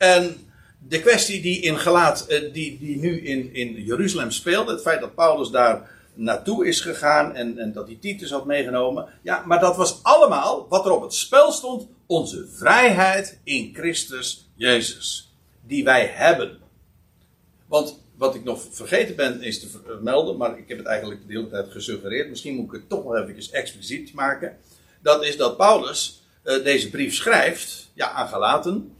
[0.00, 0.36] En
[0.78, 5.14] de kwestie die, in eh, die, die nu in, in Jeruzalem speelt, het feit dat
[5.14, 9.08] Paulus daar naartoe is gegaan en, en dat hij Titus had meegenomen.
[9.22, 14.50] Ja, maar dat was allemaal wat er op het spel stond: onze vrijheid in Christus
[14.54, 15.34] Jezus.
[15.66, 16.58] Die wij hebben.
[17.66, 21.32] Want wat ik nog vergeten ben is te vermelden, maar ik heb het eigenlijk de
[21.32, 22.28] hele tijd gesuggereerd.
[22.28, 24.56] Misschien moet ik het toch nog even expliciet maken.
[25.02, 28.94] Dat is dat Paulus uh, deze brief schrijft ja, aan Galaten.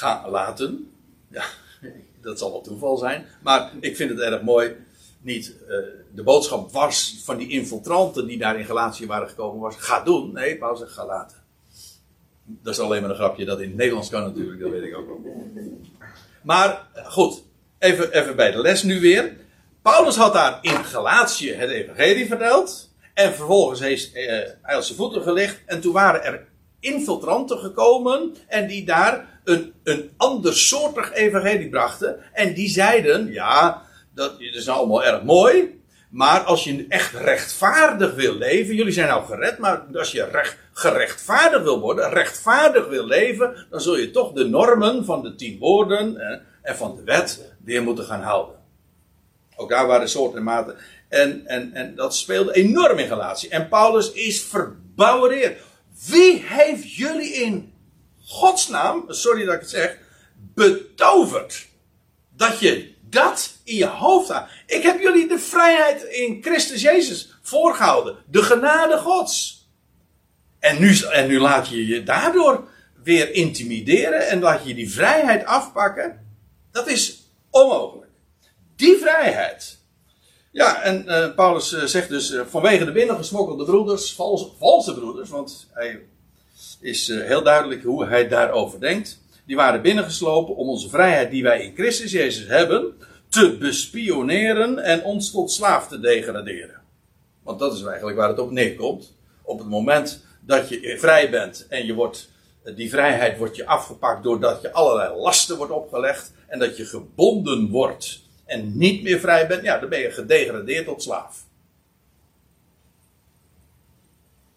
[0.00, 0.92] Ga laten.
[1.28, 1.44] Ja,
[2.22, 3.26] dat zal wel toeval zijn.
[3.42, 4.76] Maar ik vind het erg mooi.
[5.20, 5.76] Niet uh,
[6.14, 9.76] de boodschap was van die infiltranten die daar in Galatië waren gekomen was.
[9.76, 10.32] Ga doen.
[10.32, 11.36] Nee, Paulus zegt ga laten.
[12.44, 14.60] Dat is alleen maar een grapje dat in het Nederlands kan natuurlijk.
[14.60, 15.50] Dat weet ik ook wel.
[16.42, 17.42] Maar goed,
[17.78, 19.36] even, even bij de les nu weer.
[19.82, 22.90] Paulus had daar in Galatië het evangelie verteld.
[23.14, 24.24] En vervolgens heeft eh,
[24.62, 25.60] hij op zijn voeten gelegd.
[25.66, 26.48] En toen waren er
[26.80, 28.34] infiltranten gekomen.
[28.46, 32.16] En die daar een, een andersoortig evangelie brachten.
[32.32, 33.82] En die zeiden, ja,
[34.14, 35.78] dat is nou allemaal erg mooi.
[36.10, 40.28] Maar als je echt rechtvaardig wil leven, jullie zijn nou gered, maar als je
[40.72, 41.26] recht,
[41.62, 46.20] wil worden, rechtvaardig wil leven, dan zul je toch de normen van de tien woorden
[46.62, 48.54] en van de wet weer moeten gaan houden.
[49.56, 50.76] Ook daar waren soorten en maten.
[51.08, 53.48] En, en, en dat speelde enorm in relatie.
[53.48, 55.60] En Paulus is verbouwereerd.
[56.06, 57.72] Wie heeft jullie in
[58.24, 59.98] godsnaam, sorry dat ik het zeg,
[60.54, 61.66] betoverd?
[62.36, 64.48] Dat je dat in je hoofd haalt.
[64.66, 68.16] Ik heb jullie de vrijheid in Christus Jezus voorgehouden.
[68.26, 69.68] De genade Gods.
[70.58, 72.68] En nu, en nu laat je je daardoor
[73.02, 76.34] weer intimideren en laat je die vrijheid afpakken.
[76.72, 78.10] Dat is onmogelijk.
[78.76, 79.79] Die vrijheid.
[80.52, 85.30] Ja, en uh, Paulus uh, zegt dus uh, vanwege de binnengesmokkelde broeders, valse, valse broeders,
[85.30, 86.00] want hij
[86.80, 89.20] is heel duidelijk hoe hij daarover denkt.
[89.46, 92.94] Die waren binnengeslopen om onze vrijheid die wij in Christus Jezus hebben,
[93.28, 96.80] te bespioneren en ons tot slaaf te degraderen.
[97.42, 99.12] Want dat is eigenlijk waar het op neerkomt.
[99.42, 102.30] Op het moment dat je vrij bent en je wordt,
[102.74, 107.68] die vrijheid wordt je afgepakt doordat je allerlei lasten wordt opgelegd en dat je gebonden
[107.68, 111.44] wordt en niet meer vrij bent, ja, dan ben je gedegradeerd tot slaaf.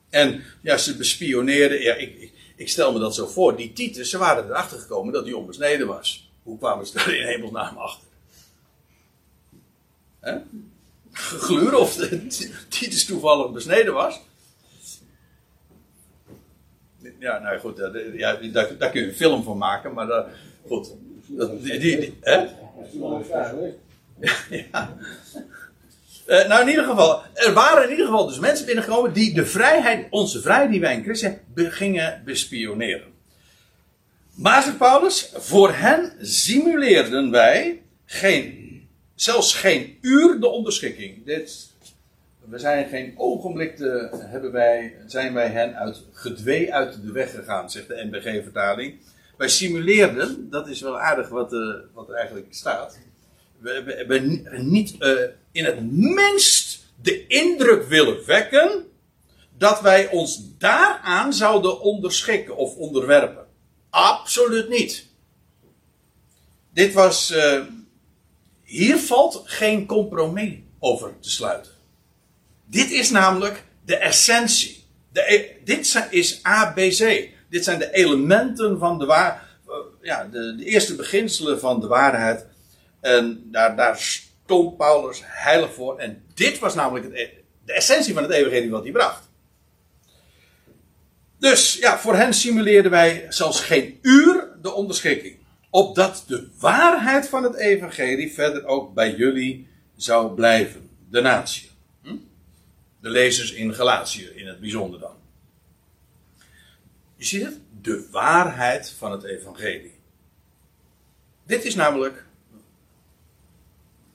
[0.10, 4.17] En ja, ze bespioneerden, ja, ik, ik, stel me dat zo voor, die Titus, ze
[4.17, 6.32] waren erachter gekomen dat hij onbesneden was.
[6.43, 8.08] Hoe kwamen ze daar in hemelsnaam achter?
[10.19, 10.38] Hè?
[11.12, 11.95] Gluren of
[12.69, 14.21] Titus toevallig besneden was?
[17.19, 17.77] Ja, nou goed,
[18.13, 20.27] ja, daar, kun je een film van maken, maar dat,
[20.67, 20.93] goed.
[21.62, 22.62] Die, die, hè?
[24.71, 24.97] ja.
[26.27, 29.45] Uh, nou, in ieder geval, er waren in ieder geval dus mensen binnengekomen die de
[29.45, 33.12] vrijheid, onze vrijheid die wij in Christus gingen bespioneren.
[34.33, 41.25] Maar, zegt Paulus, voor hen simuleerden wij geen, zelfs geen uur de onderschikking.
[41.25, 41.71] Dit
[42.49, 47.31] we zijn geen ogenblik te, hebben wij, zijn wij hen uit gedwee uit de weg
[47.31, 48.99] gegaan, zegt de NBG-vertaling.
[49.43, 52.99] Wij simuleerden, dat is wel aardig wat, uh, wat er eigenlijk staat.
[53.60, 58.86] We hebben niet uh, in het minst de indruk willen wekken
[59.58, 63.45] dat wij ons daaraan zouden onderschikken of onderwerpen.
[63.89, 65.08] Absoluut niet.
[66.73, 67.32] Dit was.
[67.32, 67.62] Uh,
[68.63, 71.71] hier valt geen compromis over te sluiten.
[72.65, 74.84] Dit is namelijk de essentie.
[75.12, 77.32] De, e- dit is ABC.
[77.54, 81.88] Dit zijn de elementen van de waar, eh, ja, de, de, eerste beginselen van de
[81.88, 82.46] waarheid.
[83.02, 85.98] En daar, daar stond Paulus heilig voor.
[85.98, 87.30] En dit was namelijk e-
[87.66, 89.30] de essentie van het evangelie wat hij bracht.
[91.39, 95.38] Dus ja, voor hen simuleerden wij zelfs geen uur de onderschikking.
[95.70, 100.89] Opdat de waarheid van het evangelie verder ook bij jullie zou blijven.
[101.10, 101.70] De natie
[103.02, 105.22] de lezers in Galatië in het bijzonder dan.
[107.15, 107.60] Je ziet het?
[107.82, 109.93] De waarheid van het evangelie.
[111.45, 112.26] Dit is namelijk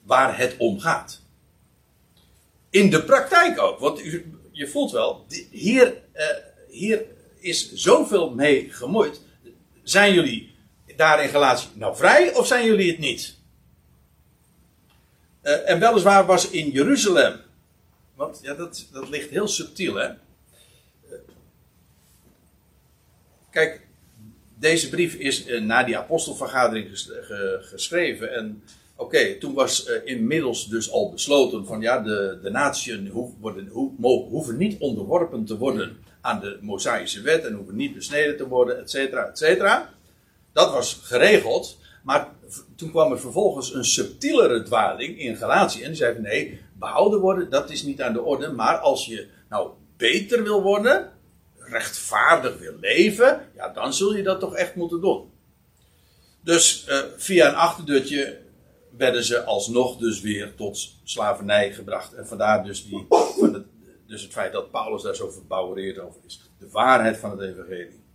[0.02, 1.22] waar het om gaat.
[2.70, 4.00] In de praktijk ook, want
[4.52, 6.26] je voelt wel, hier, uh,
[6.68, 7.04] hier
[7.38, 9.20] is zoveel mee gemoeid.
[9.82, 10.54] Zijn jullie
[10.96, 13.36] daar in Galatië nou vrij of zijn jullie het niet?
[15.42, 17.46] Uh, en weliswaar was in Jeruzalem
[18.18, 20.10] want ja, dat, dat ligt heel subtiel, hè.
[23.50, 23.86] Kijk,
[24.58, 26.88] deze brief is uh, na die apostelvergadering
[27.60, 28.34] geschreven.
[28.34, 28.62] En
[28.96, 33.00] oké, toen was uh, inmiddels dus al besloten van ja, de, de naties
[33.40, 33.68] worden,
[34.30, 38.78] hoeven niet onderworpen te worden aan de Mosaïsche wet en hoeven niet besneden te worden,
[38.78, 39.94] et cetera, et cetera.
[40.52, 41.78] dat was geregeld.
[42.02, 42.28] Maar
[42.76, 45.82] toen kwam er vervolgens een subtielere dwaling in Galatië.
[45.82, 48.52] En die zei nee, behouden worden, dat is niet aan de orde.
[48.52, 51.12] Maar als je nou beter wil worden,
[51.70, 55.30] rechtvaardig wil leven, ja, dan zul je dat toch echt moeten doen.
[56.40, 58.38] Dus eh, via een achterdeurtje
[58.96, 62.14] werden ze alsnog dus weer tot slavernij gebracht.
[62.14, 63.66] En vandaar dus, die, van het,
[64.06, 66.40] dus het feit dat Paulus daar zo verbouwereerd over is.
[66.58, 68.06] De waarheid van het evangelie.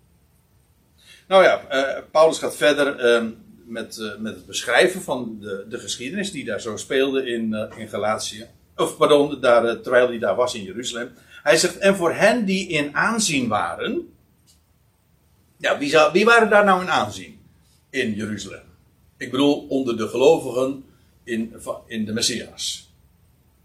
[1.27, 3.25] Nou ja, eh, Paulus gaat verder eh,
[3.65, 7.87] met, eh, met het beschrijven van de, de geschiedenis die daar zo speelde in, in
[7.87, 8.47] Galatië.
[8.75, 11.11] Of pardon, daar, terwijl hij daar was in Jeruzalem.
[11.43, 14.15] Hij zegt, en voor hen die in aanzien waren.
[15.57, 17.39] Ja, wie, wie waren daar nou in aanzien?
[17.89, 18.63] In Jeruzalem.
[19.17, 20.85] Ik bedoel, onder de gelovigen
[21.23, 22.91] in, in de Messias.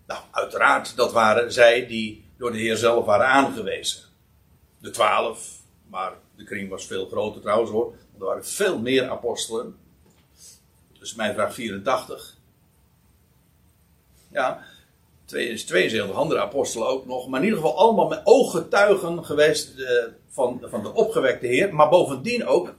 [0.07, 4.03] Nou, uiteraard, dat waren zij die door de Heer zelf waren aangewezen.
[4.79, 7.95] De twaalf, maar de kring was veel groter trouwens hoor.
[8.19, 9.77] Er waren veel meer apostelen.
[10.99, 12.37] Dus mijn vraag 84.
[14.31, 14.65] Ja,
[15.29, 17.29] 72 andere apostelen ook nog.
[17.29, 21.75] Maar in ieder geval allemaal met ooggetuigen geweest eh, van, van de opgewekte Heer.
[21.75, 22.75] Maar bovendien ook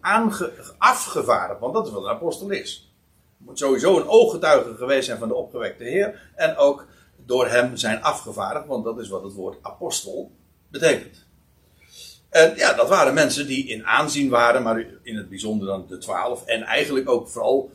[0.78, 1.60] afgevaardigd.
[1.60, 2.94] Want dat is wat een apostel is.
[3.38, 6.32] Moet sowieso een ooggetuige geweest zijn van de opgewekte Heer.
[6.36, 6.86] En ook
[7.26, 8.68] door hem zijn afgevaardigd.
[8.68, 10.32] Want dat is wat het woord apostel
[10.68, 11.28] betekent.
[12.30, 15.98] En ja, dat waren mensen die in aanzien waren, maar in het bijzonder dan de
[15.98, 16.46] twaalf.
[16.46, 17.72] En eigenlijk ook vooral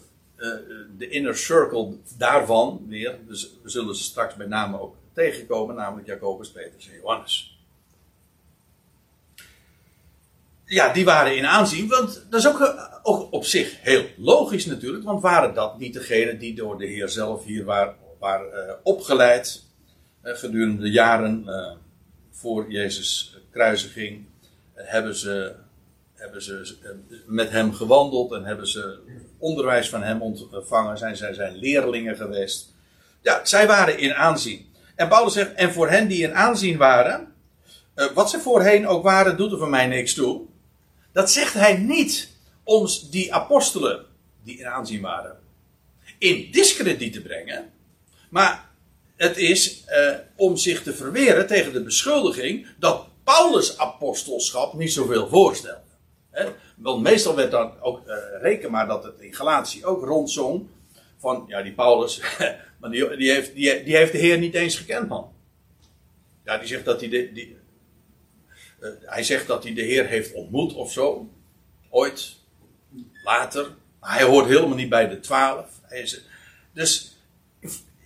[0.97, 3.18] de inner circle daarvan weer.
[3.27, 7.59] Dus we zullen ze straks bij name ook tegenkomen, namelijk Jacobus, Petrus en Johannes.
[10.64, 15.05] Ja, die waren in aanzien, want dat is ook, eh, op zich heel logisch natuurlijk.
[15.05, 19.64] Want waren dat niet degenen die door de Heer zelf hier waren, waren eh, opgeleid
[20.20, 21.73] eh, gedurende de jaren eh,
[22.31, 24.27] voor Jezus' kruisiging?
[24.75, 25.55] hebben ze,
[26.14, 26.90] hebben ze eh,
[27.27, 28.99] met hem gewandeld en hebben ze
[29.44, 30.98] onderwijs van hem ontvangen.
[30.98, 32.74] Zijn zij zijn leerlingen geweest.
[33.22, 34.72] Ja, zij waren in aanzien.
[34.94, 37.35] En Paulus zegt, en voor hen die in aanzien waren,
[37.94, 40.40] eh, wat ze voorheen ook waren, doet er van mij niks toe.
[41.12, 42.28] Dat zegt hij niet
[42.62, 44.04] om die apostelen
[44.42, 45.42] die in aanzien waren
[46.18, 47.70] in discrediet te brengen.
[48.30, 48.70] Maar
[49.16, 55.28] het is eh, om zich te verweren tegen de beschuldiging dat Paulus' apostelschap niet zoveel
[55.28, 55.80] voorstelde.
[56.30, 56.44] Hè?
[56.76, 60.66] Want meestal werd dan ook, eh, reken maar dat het in Galatië ook rondzong.
[61.18, 62.20] Van, ja, die Paulus,
[62.80, 65.32] maar die, die, heeft, die, die heeft de Heer niet eens gekend, man.
[66.44, 67.56] Ja, die zegt dat hij de, die,
[68.80, 71.28] eh, hij zegt dat hij de Heer heeft ontmoet of zo.
[71.90, 72.37] Ooit,
[73.24, 73.74] later.
[74.00, 75.66] Maar hij hoort helemaal niet bij de twaalf.
[75.82, 76.24] Hij is-
[76.72, 77.18] Dus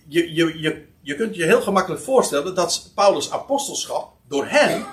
[0.07, 4.85] je, je, je, je kunt je heel gemakkelijk voorstellen dat Paulus' apostelschap door hen,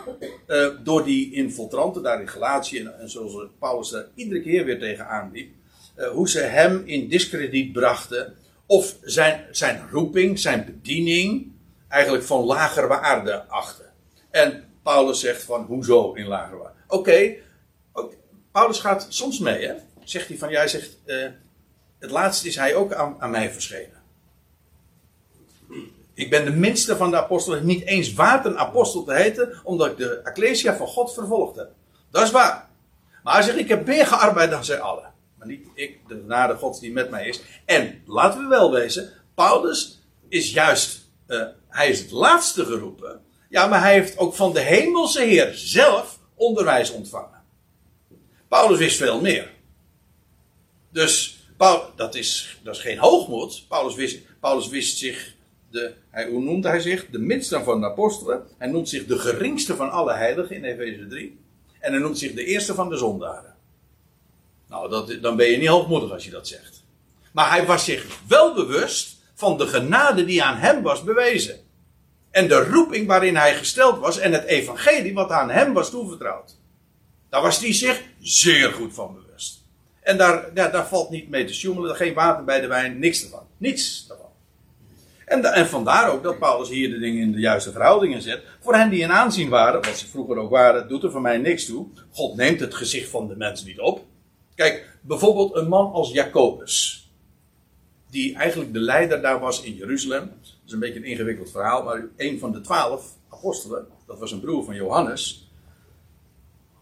[0.47, 4.79] eh, door die infiltranten daar in Galatië, en, en zoals Paulus er iedere keer weer
[4.79, 5.55] tegen aanliep,
[5.95, 8.35] eh, hoe ze hem in discrediet brachten,
[8.67, 11.53] of zijn, zijn roeping, zijn bediening,
[11.89, 13.93] eigenlijk van lager waarde achten.
[14.31, 16.79] En Paulus zegt van, hoezo in lager waarde?
[16.89, 17.35] Oké,
[18.53, 19.75] Paulus gaat soms mee, hè?
[20.05, 21.27] Zegt hij van, jij zegt, eh,
[21.99, 23.96] het laatste is hij ook aan, aan mij verschenen.
[26.17, 29.91] Ik ben de minste van de apostelen, niet eens waard een apostel te heten, omdat
[29.91, 31.71] ik de Ecclesia van God vervolgd heb.
[32.11, 32.69] Dat is waar.
[33.23, 35.13] Maar hij zegt, ik heb meer gearbeid dan zij allen.
[35.39, 37.41] Maar niet ik, de genade Gods die met mij is.
[37.65, 43.21] En laten we wel wezen, Paulus is juist, eh, hij is het laatste geroepen.
[43.49, 47.43] Ja, maar hij heeft ook van de hemelse Heer zelf onderwijs ontvangen.
[48.49, 49.51] Paulus wist veel meer.
[50.91, 53.65] Dus Paul, dat, is, dat is geen hoogmoed.
[53.69, 55.35] Paulus wist, Paulus wist zich,
[56.11, 57.07] hij, hoe noemt hij zich?
[57.11, 58.47] De minste van de apostelen.
[58.59, 61.39] Hij noemt zich de geringste van alle heiligen in Efeze 3.
[61.81, 63.55] En hij noemt zich de eerste van de zondaren.
[64.69, 66.85] Nou, dat, dan ben je niet hoogmoedig als je dat zegt.
[67.33, 71.61] Maar hij was zich wel bewust van de genade die aan hem was bewezen.
[72.31, 76.59] En de roeping waarin hij gesteld was en het evangelie wat aan hem was toevertrouwd.
[77.29, 79.65] Daar was hij zich zeer goed van bewust.
[80.01, 83.23] En daar, ja, daar valt niet mee te sjoemelen, geen water bij de wijn, niks
[83.23, 83.47] ervan.
[83.57, 84.26] Niets daarvan.
[85.27, 88.43] En, en vandaar ook dat Paulus hier de dingen in de juiste verhoudingen zet.
[88.61, 91.39] Voor hen die in aanzien waren, wat ze vroeger ook waren, doet er voor mij
[91.39, 91.87] niks toe.
[92.11, 94.05] God neemt het gezicht van de mens niet op.
[94.55, 97.09] Kijk, bijvoorbeeld een man als Jacobus.
[98.11, 100.33] Die eigenlijk de leider daar was in Jeruzalem.
[100.43, 104.33] Dat is een beetje een ingewikkeld verhaal, maar een van de twaalf apostelen, dat was
[104.33, 105.51] een broer van Johannes.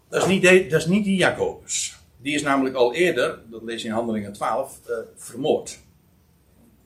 [0.09, 1.97] Dat is niet, dat is niet die Jacobus.
[2.17, 5.79] Die is namelijk al eerder, dat lees je in Handelingen 12, eh, vermoord.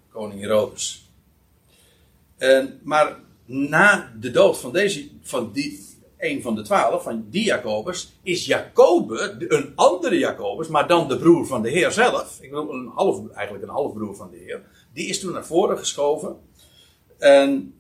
[0.09, 1.08] Koning Herodes.
[2.39, 5.87] En, maar na de dood van, deze, van die
[6.17, 11.17] een van de twaalf, van die Jacobus, is Jacobe, een andere Jacobus, maar dan de
[11.17, 12.37] broer van de Heer zelf.
[12.41, 14.61] Ik wil een half, eigenlijk een halfbroer van de Heer.
[14.93, 16.37] Die is toen naar voren geschoven.
[17.17, 17.73] En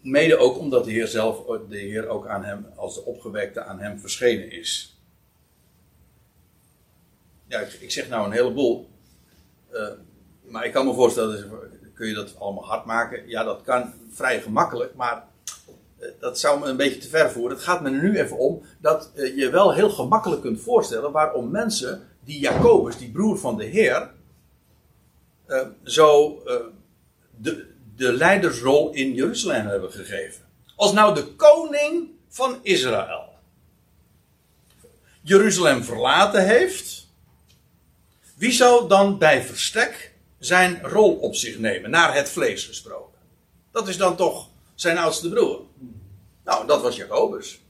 [0.00, 3.78] mede ook omdat de Heer zelf, de Heer ook aan hem, als de opgewekte aan
[3.78, 5.00] hem verschenen is.
[7.46, 8.90] Ja, ik, ik zeg nou een heleboel.
[9.72, 9.88] Uh,
[10.42, 11.50] maar ik kan me voorstellen,
[12.02, 13.28] kun je dat allemaal hard maken?
[13.28, 15.24] Ja, dat kan vrij gemakkelijk, maar
[16.00, 17.56] uh, dat zou me een beetje te ver voeren.
[17.56, 21.50] Het gaat me nu even om dat uh, je wel heel gemakkelijk kunt voorstellen waarom
[21.50, 24.10] mensen die Jacobus, die broer van de Heer,
[25.84, 26.42] zo
[27.36, 30.44] de, de leidersrol in Jeruzalem hebben gegeven.
[30.76, 33.28] Als nou de koning van Israël
[35.22, 37.08] Jeruzalem verlaten heeft,
[38.36, 40.11] wie zou dan bij verstek
[40.44, 43.18] zijn rol op zich nemen, naar het vlees gesproken?
[43.70, 45.60] Dat is dan toch zijn oudste broer.
[46.44, 47.60] Nou, dat was Jacobus.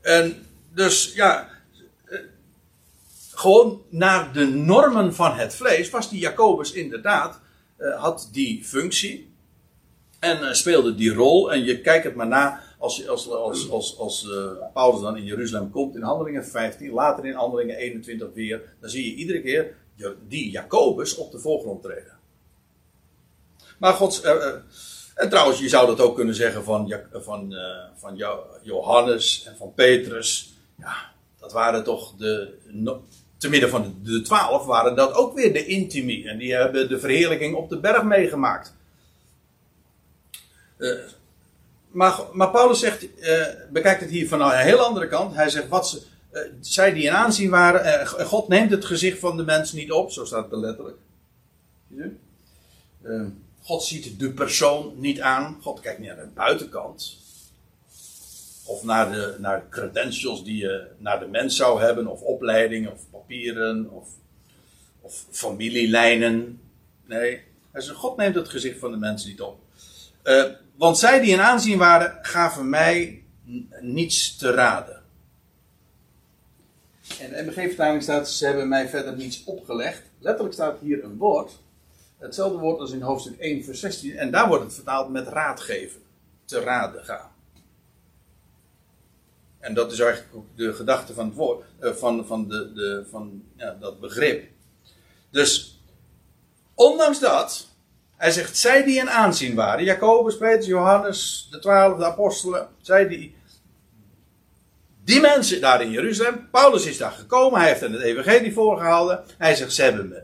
[0.00, 1.48] En dus ja,
[2.04, 2.18] eh,
[3.30, 7.40] gewoon naar de normen van het vlees was die Jacobus inderdaad
[7.78, 9.32] uh, had die functie
[10.18, 11.52] en uh, speelde die rol.
[11.52, 14.28] En je kijkt het maar na als, als, als, als, als
[14.72, 19.10] Paulus dan in Jeruzalem komt in Handelingen 15, later in Handelingen 21 weer, dan zie
[19.10, 19.74] je iedere keer
[20.28, 22.18] die Jacobus op de voorgrond treden.
[23.78, 24.20] Maar God,
[25.14, 27.54] en trouwens, je zou dat ook kunnen zeggen van, van,
[27.96, 28.16] van
[28.62, 30.54] Johannes en van Petrus.
[30.78, 32.54] Ja, dat waren toch de
[33.44, 36.26] te midden van de twaalf waren dat ook weer de intimi.
[36.26, 38.74] En die hebben de verheerlijking op de berg meegemaakt.
[41.90, 43.06] Maar, maar, Paulus zegt,
[43.70, 45.34] bekijkt het hier van een heel andere kant.
[45.34, 46.02] Hij zegt, wat ze,
[46.34, 50.10] uh, zij die in aanzien waren, God neemt het gezicht van de mens niet op,
[50.10, 50.96] zo staat het letterlijk.
[53.60, 57.22] God ziet de persoon niet aan, God kijkt niet naar de buitenkant.
[58.66, 62.88] Of naar de, naar de credentials die je naar de mens zou hebben, of opleiding,
[62.88, 64.08] of papieren, of,
[65.00, 66.60] of familielijnen.
[67.06, 69.58] Nee, hij zegt, God neemt het gezicht van de mensen niet op.
[70.76, 73.22] Want zij die in aanzien waren, gaven mij
[73.80, 74.93] niets te raden.
[77.20, 80.02] En de MBG-vertaling staat, ze hebben mij verder niets opgelegd.
[80.18, 81.58] Letterlijk staat hier een woord.
[82.18, 84.16] Hetzelfde woord als in hoofdstuk 1, vers 16.
[84.16, 86.02] En daar wordt het vertaald met raadgeven.
[86.44, 87.32] Te raden gaan.
[89.64, 93.06] En dat is eigenlijk ook de gedachte van, het woord, uh, van, van, de, de,
[93.10, 94.48] van ja, dat begrip.
[95.30, 95.80] Dus,
[96.74, 97.68] ondanks dat,
[98.16, 103.08] hij zegt, zij die in aanzien waren, Jacobus, Petrus, Johannes, de twaalf, de apostelen, zij
[103.08, 103.34] die,
[105.04, 109.24] die mensen daar in Jeruzalem, Paulus is daar gekomen, hij heeft hen het evangelie voorgehouden,
[109.38, 110.22] hij zegt, ze hebben, me,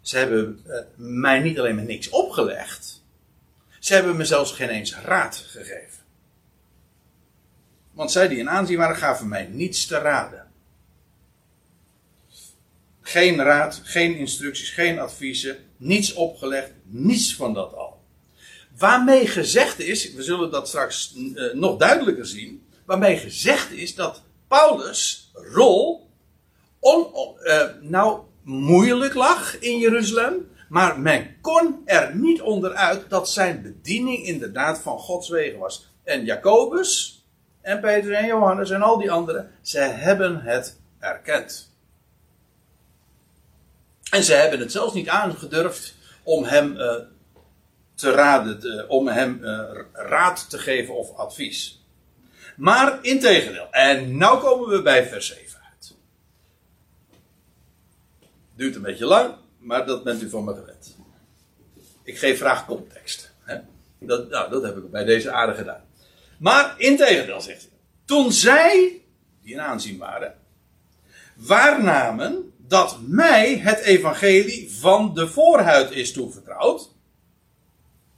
[0.00, 3.02] ze hebben uh, mij niet alleen maar niks opgelegd,
[3.78, 6.00] ze hebben me zelfs geen eens raad gegeven.
[7.92, 10.50] Want zij die in aanzien waren, gaven mij niets te raden.
[13.00, 18.02] Geen raad, geen instructies, geen adviezen, niets opgelegd, niets van dat al.
[18.76, 24.22] Waarmee gezegd is, we zullen dat straks uh, nog duidelijker zien, waarmee gezegd is dat
[24.48, 26.10] Paulus' rol
[26.80, 34.26] uh, nou moeilijk lag in Jeruzalem, maar men kon er niet onderuit dat zijn bediening
[34.26, 35.88] inderdaad van Gods wegen was.
[36.04, 37.24] En Jacobus,
[37.60, 41.72] en Peter en Johannes en al die anderen, ze hebben het erkend.
[44.10, 46.94] En ze hebben het zelfs niet aangedurfd om hem uh,
[47.94, 49.44] te raden, te, om hem
[49.92, 51.81] raad te geven of advies.
[52.62, 53.70] Maar integendeel.
[53.70, 55.94] En nu komen we bij vers 7 uit.
[58.56, 60.96] Duurt een beetje lang, maar dat bent u van me gewend.
[62.02, 63.32] Ik geef graag context.
[63.40, 63.58] Hè?
[63.98, 65.84] Dat, nou, dat heb ik bij deze aarde gedaan.
[66.38, 67.70] Maar integendeel, zegt hij.
[68.04, 69.02] Toen zij,
[69.42, 70.34] die in aanzien waren,
[71.34, 76.90] waarnamen dat mij het evangelie van de voorhuid is toevertrouwd.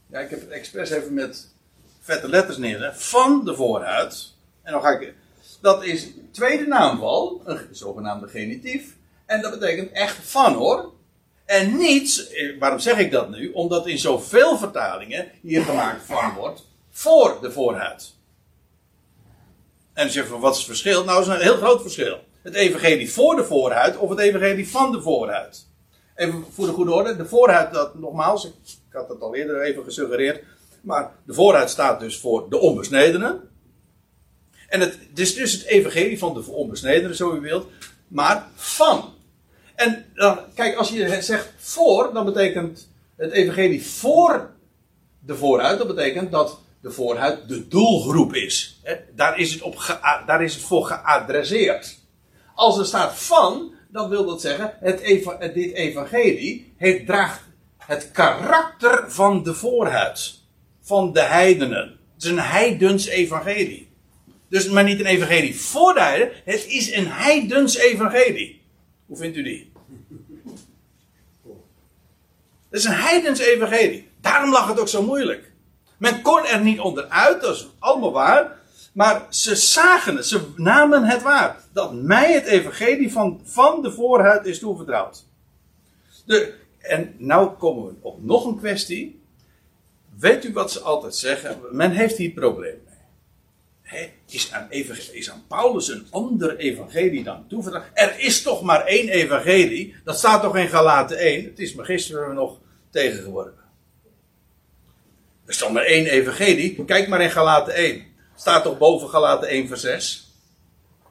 [0.07, 1.55] Ja, ik heb het expres even met
[2.01, 2.93] vette letters neer.
[2.95, 4.33] Van de voorhuid.
[4.65, 5.15] En dan ga ik.
[5.61, 8.97] Dat is tweede naamval, een zogenaamde genitief.
[9.27, 10.93] En dat betekent echt van hoor.
[11.45, 13.53] En niet, eh, waarom zeg ik dat nu?
[13.53, 18.15] Omdat in zoveel vertalingen hier gemaakt van wordt voor de voorhuid.
[19.93, 21.05] En zeg van wat is het verschil?
[21.05, 22.19] Nou, is een heel groot verschil.
[22.43, 25.67] Het evangelie voor de voorhuid of het evangelie van de voorhuid.
[26.15, 27.17] Even voor de goede orde.
[27.17, 28.53] De voorhuid, dat nogmaals, ik,
[28.91, 30.45] had dat al eerder even gesuggereerd.
[30.81, 33.54] Maar de voorhuid staat dus voor de onbesnedenen.
[34.69, 37.67] En het, is dus het evangelie van de onbesnedenen, zo u wilt.
[38.09, 39.15] Maar van.
[39.75, 44.51] En dan, kijk, als je zegt voor, dan betekent het evangelie voor
[45.19, 45.79] de vooruit.
[45.79, 48.81] Dat betekent dat de voorhuid de doelgroep is.
[49.15, 51.99] Daar, is het op daar is het voor geadresseerd.
[52.55, 57.41] Als er staat van, dan wil dat zeggen, het dit evangelie heeft, draagt
[57.79, 60.35] het karakter van de voorhuid.
[60.81, 61.99] Van de heidenen.
[62.15, 63.93] Het is een heidens evangelie.
[64.55, 68.63] Dus maar niet een evangelie voor de heidenen, het is een heidens evangelie.
[69.07, 69.73] Hoe vindt u die?
[72.71, 74.09] Het is een heidens evangelie.
[74.21, 75.53] Daarom lag het ook zo moeilijk.
[75.97, 78.59] Men kon er niet onderuit, dat is allemaal waar.
[78.93, 81.61] Maar ze zagen het, ze namen het waar.
[81.73, 85.25] Dat mij het evangelie van, van de voorhuid is toevertrouwd.
[86.27, 89.21] De, en nou komen we op nog een kwestie.
[90.19, 91.59] Weet u wat ze altijd zeggen?
[91.71, 92.95] Men heeft hier probleem mee.
[93.83, 94.69] Hè, is, aan
[95.31, 97.87] aan Paulus een ander evangelie dan toevertrouwd?
[97.93, 99.95] Er is toch maar één evangelie.
[100.05, 101.45] Dat staat toch in Galaten 1?
[101.45, 102.59] Het is me gisteren nog
[102.91, 103.65] tegengeworpen.
[105.45, 106.85] Er is toch maar één evangelie?
[106.85, 108.05] Kijk maar in Galaten 1.
[108.37, 110.33] Staat toch boven Galaten 1 vers 6?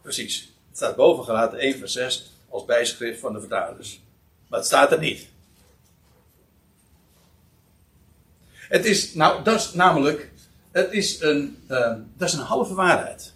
[0.01, 0.53] Precies.
[0.67, 4.01] Het staat boven Galaten 1 vers 6 als bijschrift van de vertalers.
[4.47, 5.28] Maar het staat er niet.
[8.51, 10.32] Het is, nou, dat is namelijk,
[10.74, 13.34] het is een, eh, dat is een halve waarheid.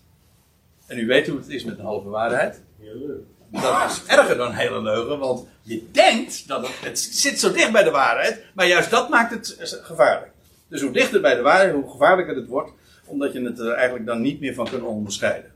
[0.88, 2.62] En u weet hoe het is met een halve waarheid.
[2.80, 3.24] Heel leuk.
[3.52, 7.52] Dat is erger dan een hele leugen, want je denkt dat het, het zit zo
[7.52, 10.32] dicht bij de waarheid, maar juist dat maakt het gevaarlijk.
[10.68, 12.72] Dus hoe dichter bij de waarheid, hoe gevaarlijker het wordt,
[13.06, 15.52] omdat je het er eigenlijk dan niet meer van kunt onderscheiden.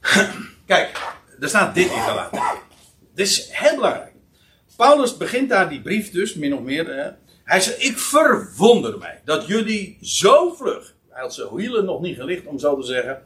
[0.66, 2.42] Kijk, er staat dit in Galaten.
[3.14, 4.12] Dit is heel belangrijk.
[4.76, 7.16] Paulus begint daar die brief dus, min of meer.
[7.44, 12.46] Hij zegt, ik verwonder mij dat jullie zo vlug, had zijn hielen nog niet gelicht
[12.46, 13.22] om zo te zeggen,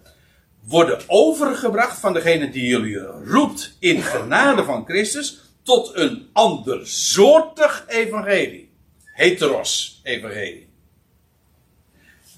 [0.65, 8.71] worden overgebracht van degene die jullie roept in genade van Christus tot een andersoortig evangelie.
[9.05, 10.69] Heteros evangelie.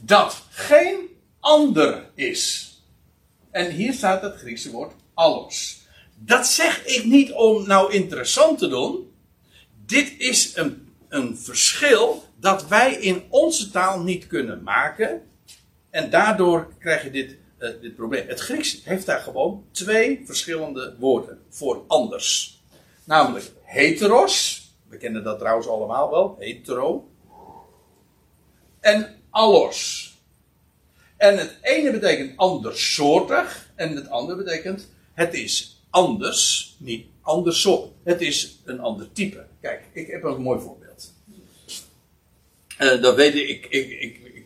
[0.01, 1.09] Dat geen
[1.41, 2.69] ander is.
[3.51, 5.81] En hier staat het Griekse woord allos.
[6.17, 9.13] Dat zeg ik niet om nou interessant te doen.
[9.87, 15.23] Dit is een, een verschil dat wij in onze taal niet kunnen maken.
[15.91, 18.29] En daardoor krijg je dit, eh, dit probleem.
[18.29, 22.61] Het Grieks heeft daar gewoon twee verschillende woorden voor anders.
[23.05, 24.65] Namelijk heteros.
[24.89, 26.37] We kennen dat trouwens allemaal wel.
[26.39, 27.09] Hetero.
[28.81, 30.09] En allos.
[31.17, 33.73] En het ene betekent andersoortig.
[33.75, 36.75] En het andere betekent het is anders.
[36.79, 37.91] Niet andersoort.
[38.05, 39.47] Het is een ander type.
[39.61, 40.80] Kijk, ik heb een mooi voorbeeld.
[42.81, 44.39] Eh, dat weet ik, ik, ik, ik,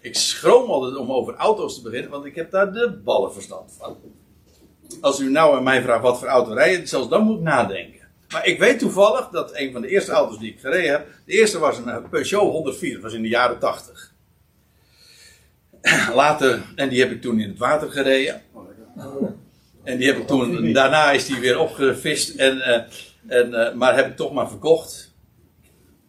[0.00, 3.74] ik, schroom altijd om over auto's te beginnen, want ik heb daar de ballen verstand
[3.78, 3.96] van.
[5.00, 8.08] Als u nou aan mij vraagt wat voor auto rijden, zelfs dan moet ik nadenken.
[8.28, 11.32] Maar ik weet toevallig dat een van de eerste auto's die ik gereden heb, de
[11.32, 14.12] eerste was een eh, Peugeot 104, dat was in de jaren 80.
[16.14, 18.42] Later, en die heb ik toen in het water gereden.
[19.84, 22.82] En die heb ik toen, daarna is die weer opgevist, en, eh,
[23.26, 25.11] en, maar heb ik toch maar verkocht.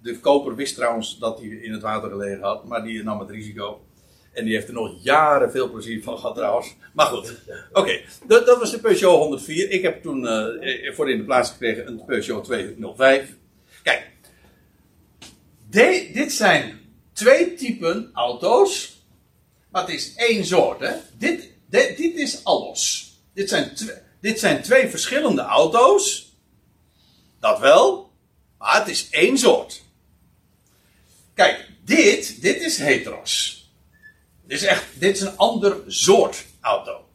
[0.04, 3.30] De koper wist trouwens dat hij in het water gelegen had, maar die nam het
[3.30, 3.82] risico.
[4.34, 6.76] En die heeft er nog jaren veel plezier van gehad trouwens.
[6.94, 7.34] Maar goed,
[7.72, 8.02] oké.
[8.28, 9.70] Dat, dat was de Peugeot 104.
[9.70, 13.36] Ik heb toen eh, voor in de plaats gekregen een Peugeot 205.
[13.84, 14.12] Kijk,
[16.14, 16.80] dit zijn
[17.14, 19.02] twee typen auto's.
[19.72, 20.94] Maar het is één soort, hè.
[21.18, 23.14] Dit, dit, dit is alles.
[23.34, 26.34] Dit zijn, twee, dit zijn twee verschillende auto's.
[27.40, 28.12] Dat wel.
[28.58, 29.83] Maar het is één soort.
[31.34, 33.64] Kijk, dit, dit is heteros.
[34.46, 37.06] Dit is echt, dit is een ander soort auto.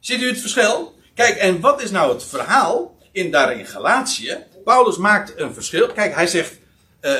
[0.00, 0.94] Ziet u het verschil?
[1.14, 4.38] Kijk, en wat is nou het verhaal in daar in Galatië?
[4.64, 5.86] Paulus maakt een verschil.
[5.86, 6.58] Kijk, hij zegt,
[7.00, 7.18] eh,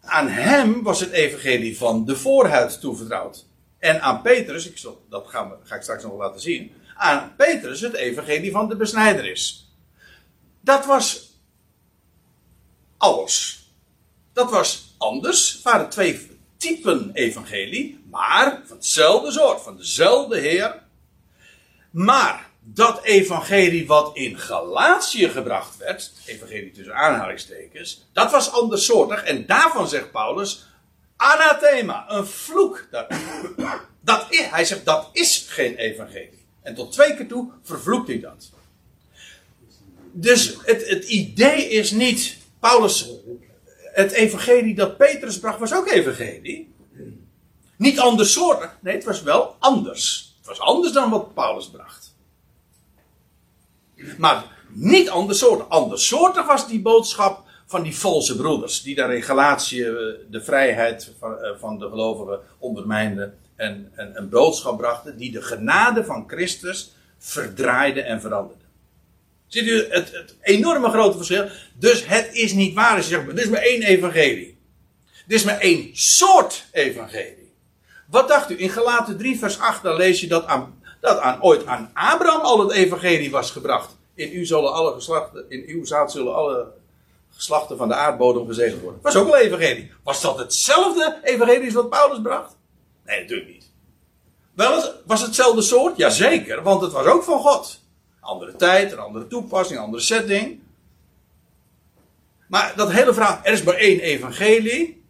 [0.00, 3.46] aan hem was het evangelie van de voorhuid toevertrouwd.
[3.78, 7.34] En aan Petrus, ik zal, dat gaan we, ga ik straks nog laten zien, aan
[7.36, 9.72] Petrus het evangelie van de besnijderis.
[10.60, 11.23] Dat was
[12.96, 13.68] alles.
[14.32, 15.52] Dat was anders.
[15.52, 20.82] Het waren twee typen evangelie, maar van hetzelfde soort, van dezelfde Heer.
[21.90, 29.22] Maar dat evangelie wat in Galatië gebracht werd, evangelie tussen aanhalingstekens, dat was andersoortig.
[29.24, 30.66] En daarvan zegt Paulus,
[31.16, 32.86] anathema, een vloek.
[32.90, 33.06] Dat,
[34.00, 36.46] dat hij zegt, dat is geen evangelie.
[36.62, 38.50] En tot twee keer toe vervloekt hij dat.
[40.12, 42.36] Dus het, het idee is niet,
[42.70, 43.10] Paulus,
[43.92, 46.74] het evangelie dat Petrus bracht was ook evangelie.
[47.76, 50.34] Niet andersoortig, nee, het was wel anders.
[50.38, 52.14] Het was anders dan wat Paulus bracht.
[54.18, 55.68] Maar niet andersoortig.
[55.68, 58.82] Andersoortig was die boodschap van die valse broeders.
[58.82, 59.94] Die daar in Galatië eh,
[60.30, 63.38] de vrijheid van, eh, van de gelovigen ondermijnden.
[63.56, 68.63] En, en een boodschap brachten die de genade van Christus verdraaide en veranderde.
[69.54, 71.46] Ziet u het, het enorme grote verschil?
[71.74, 74.58] Dus het is niet waar je zegt, er is maar één evangelie.
[75.28, 77.52] Er is maar één soort evangelie.
[78.06, 78.58] Wat dacht u?
[78.58, 82.40] In Galaten 3 vers 8 dan lees je dat, aan, dat aan, ooit aan Abraham
[82.40, 83.96] al het evangelie was gebracht.
[84.14, 86.66] In u zullen alle geslachten, in uw zaad zullen alle
[87.34, 89.00] geslachten van de aardbodem gezegend worden.
[89.02, 89.92] Was ook een evangelie.
[90.02, 92.56] Was dat hetzelfde evangelie wat Paulus bracht?
[93.06, 93.70] Nee, natuurlijk niet.
[94.54, 94.70] Wel,
[95.04, 95.96] was het hetzelfde soort?
[95.96, 97.82] Jazeker, want het was ook van God.
[98.24, 100.60] Andere tijd, een andere toepassing, een andere setting.
[102.48, 105.04] Maar dat hele verhaal, er is maar één evangelie.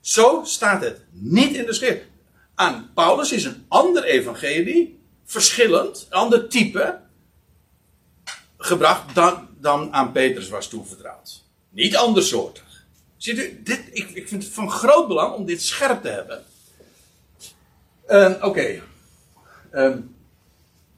[0.00, 2.04] Zo staat het niet in de schrift.
[2.54, 7.00] Aan Paulus is een ander evangelie, verschillend, een ander type,
[8.56, 11.42] gebracht dan, dan aan Petrus was toevertrouwd.
[11.68, 12.84] Niet andersoortig.
[13.16, 16.44] Ziet u, dit, ik, ik vind het van groot belang om dit scherp te hebben.
[18.08, 18.82] Uh, Oké.
[19.72, 20.16] Um,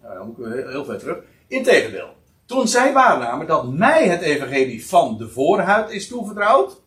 [0.03, 1.19] nou, dan moeten we heel, heel ver terug.
[1.47, 2.15] Integendeel.
[2.47, 6.81] Toen zij waarnamen dat mij het evangelie van de voorhuid is toevertrouwd.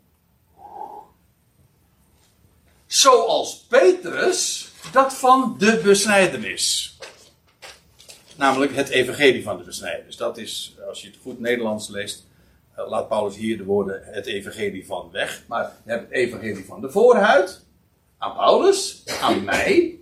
[2.86, 6.98] Zoals Petrus dat van de besnijdenis.
[8.36, 10.18] Namelijk het evangelie van de besnijdenis.
[10.18, 12.26] Dat is, als je het goed Nederlands leest,
[12.76, 15.44] eh, laat Paulus hier de woorden het evangelie van weg.
[15.48, 17.66] Maar je hebt het evangelie van de voorhuid.
[18.18, 20.00] Aan Paulus, aan mij.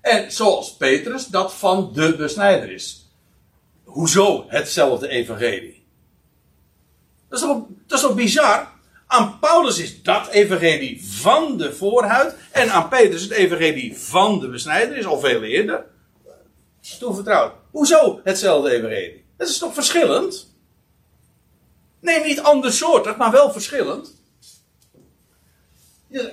[0.00, 2.99] En zoals Petrus dat van de besnijder is.
[3.90, 5.86] Hoezo hetzelfde evangelie?
[7.28, 7.40] Dat
[7.88, 8.68] is toch, bizar?
[9.06, 12.34] Aan Paulus is dat evangelie van de voorhuid.
[12.50, 15.84] En aan Petrus het evangelie van de besnijder is al veel eerder.
[16.98, 17.52] Toevertrouwd.
[17.70, 19.24] Hoezo hetzelfde evangelie?
[19.36, 20.54] Dat is toch verschillend?
[22.00, 24.22] Nee, niet andersoortig, maar wel verschillend.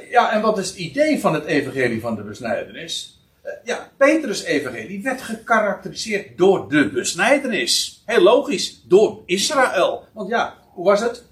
[0.09, 3.16] Ja, en wat is het idee van het evangelie van de besnijdenis?
[3.47, 8.03] Eh, ja, Petrus' evangelie werd gekarakteriseerd door de besnijdenis.
[8.05, 10.03] Heel logisch, door Israël.
[10.13, 11.25] Want ja, hoe was het?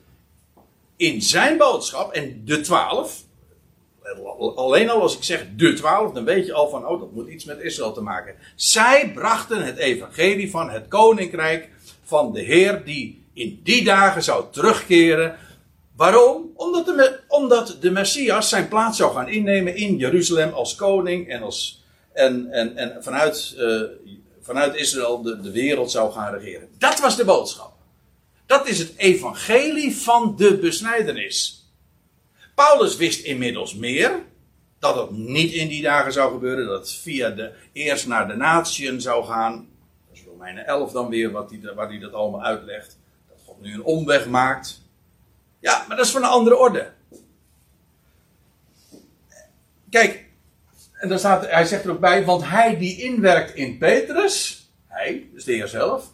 [0.96, 3.24] In zijn boodschap, en de twaalf,
[4.56, 7.30] alleen al als ik zeg de twaalf, dan weet je al van, oh, dat moet
[7.30, 8.36] iets met Israël te maken.
[8.56, 11.70] Zij brachten het evangelie van het koninkrijk
[12.04, 15.36] van de Heer, die in die dagen zou terugkeren.
[15.96, 16.52] Waarom?
[16.56, 21.42] Omdat de, omdat de Messias zijn plaats zou gaan innemen in Jeruzalem als koning en
[21.42, 21.84] als
[22.16, 23.82] en, en, en vanuit, uh,
[24.42, 26.70] vanuit Israël de, de wereld zou gaan regeren.
[26.78, 27.74] Dat was de boodschap.
[28.46, 31.66] Dat is het evangelie van de besnijdenis.
[32.56, 34.24] Paulus wist inmiddels meer.
[34.80, 36.66] Dat het niet in die dagen zou gebeuren.
[36.66, 39.68] Dat het via de, eerst naar de natieën zou gaan.
[40.08, 42.98] Dat is Romeinen 11 dan weer, wat die, waar hij dat allemaal uitlegt.
[43.28, 44.82] Dat God nu een omweg maakt.
[45.60, 46.92] Ja, maar dat is van een andere orde.
[49.90, 50.25] Kijk,
[51.06, 55.30] en dan staat, hij zegt er ook bij, want hij die inwerkt in Petrus, hij,
[55.34, 56.12] dus de Heer zelf,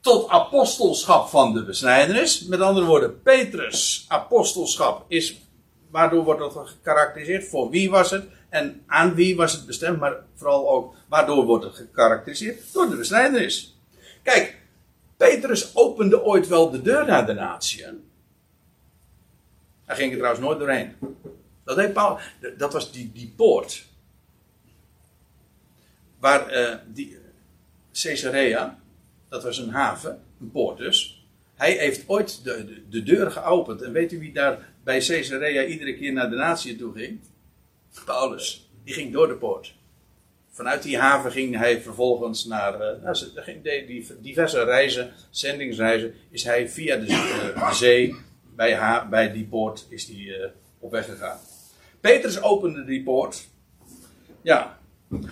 [0.00, 2.44] tot apostelschap van de besnijdenis.
[2.44, 5.40] Met andere woorden, Petrus apostelschap is,
[5.90, 7.48] waardoor wordt dat gekarakteriseerd?
[7.48, 8.24] Voor wie was het?
[8.48, 10.00] En aan wie was het bestemd?
[10.00, 12.72] Maar vooral ook, waardoor wordt het gekarakteriseerd?
[12.72, 13.76] Door de besnijdenis.
[14.22, 14.56] Kijk,
[15.16, 17.84] Petrus opende ooit wel de deur naar de natie.
[19.84, 20.96] Hij ging er trouwens nooit doorheen.
[21.64, 21.94] Dat, deed
[22.58, 23.90] dat was die, die poort
[26.22, 27.18] waar uh, die
[27.92, 28.78] Caesarea,
[29.28, 31.26] dat was een haven, een poort dus.
[31.54, 33.82] Hij heeft ooit de, de, de, deur geopend.
[33.82, 37.20] En weet u wie daar bij Caesarea iedere keer naar de natie toe ging?
[38.04, 38.70] Paulus.
[38.84, 39.74] Die ging door de poort.
[40.50, 42.74] Vanuit die haven ging hij vervolgens naar.
[42.74, 46.14] Uh, nou, diverse reizen, zendingsreizen.
[46.30, 48.14] Is hij via de, de zee
[48.56, 50.34] bij, bij die poort is die,
[50.78, 51.38] op weg gegaan.
[52.00, 53.48] Petrus opende die poort.
[54.42, 54.80] Ja,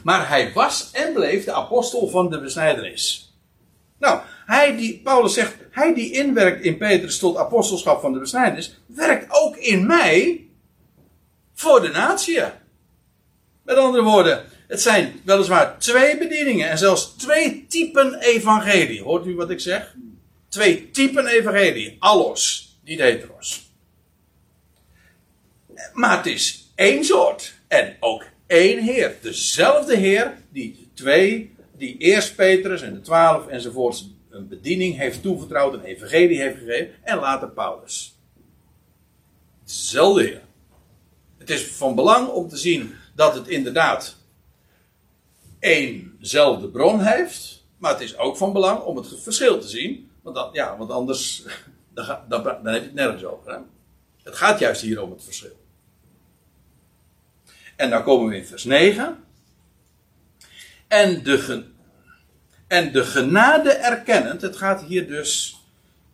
[0.03, 3.35] maar hij was en bleef de apostel van de besnijdenis.
[3.99, 8.81] Nou, hij die, Paulus zegt, hij die inwerkt in Petrus tot apostelschap van de besnijdenis,
[8.87, 10.47] werkt ook in mij
[11.55, 12.41] voor de natie.
[13.63, 19.03] Met andere woorden, het zijn weliswaar twee bedieningen en zelfs twee typen evangelie.
[19.03, 19.95] Hoort u wat ik zeg?
[20.49, 21.97] Twee typen evangelie.
[21.99, 23.73] Allos, niet heteros.
[25.93, 29.17] Maar het is één soort en ook één Heer.
[29.21, 35.75] Dezelfde Heer die twee, die eerst Petrus en de twaalf enzovoorts een bediening heeft toevertrouwd,
[35.75, 38.19] een evangelie heeft gegeven, en later Paulus.
[39.65, 40.43] Dezelfde Heer.
[41.39, 44.17] Het is van belang om te zien dat het inderdaad
[45.59, 50.49] éénzelfde bron heeft, maar het is ook van belang om het verschil te zien, want,
[50.53, 51.43] ja, want anders
[51.95, 53.53] dan, dan, dan heb je het nergens over.
[53.53, 53.59] Hè?
[54.23, 55.60] Het gaat juist hier om het verschil.
[57.81, 59.25] En dan komen we in vers 9.
[60.89, 61.65] En de,
[62.67, 65.61] en de genade erkennend, het gaat hier dus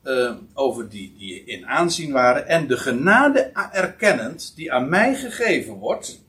[0.03, 2.47] eh, over die, die in aanzien waren.
[2.47, 3.41] En de genade
[3.73, 6.21] erkennend, die aan mij gegeven wordt.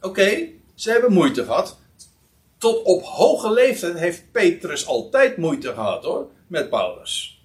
[0.00, 1.78] Oké, ze hebben moeite gehad.
[2.58, 7.42] Tot op hoge leeftijd heeft Petrus altijd moeite gehad hoor, met Paulus.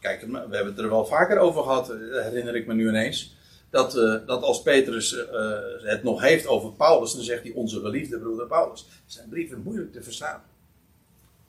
[0.00, 3.34] Kijk, we hebben het er wel vaker over gehad, eh, herinner ik me nu ineens.
[3.70, 5.50] Dat, eh, dat als Petrus eh,
[5.82, 8.86] het nog heeft over Paulus, dan zegt hij onze geliefde broeder Paulus.
[9.06, 10.42] Zijn brieven moeilijk te verstaan.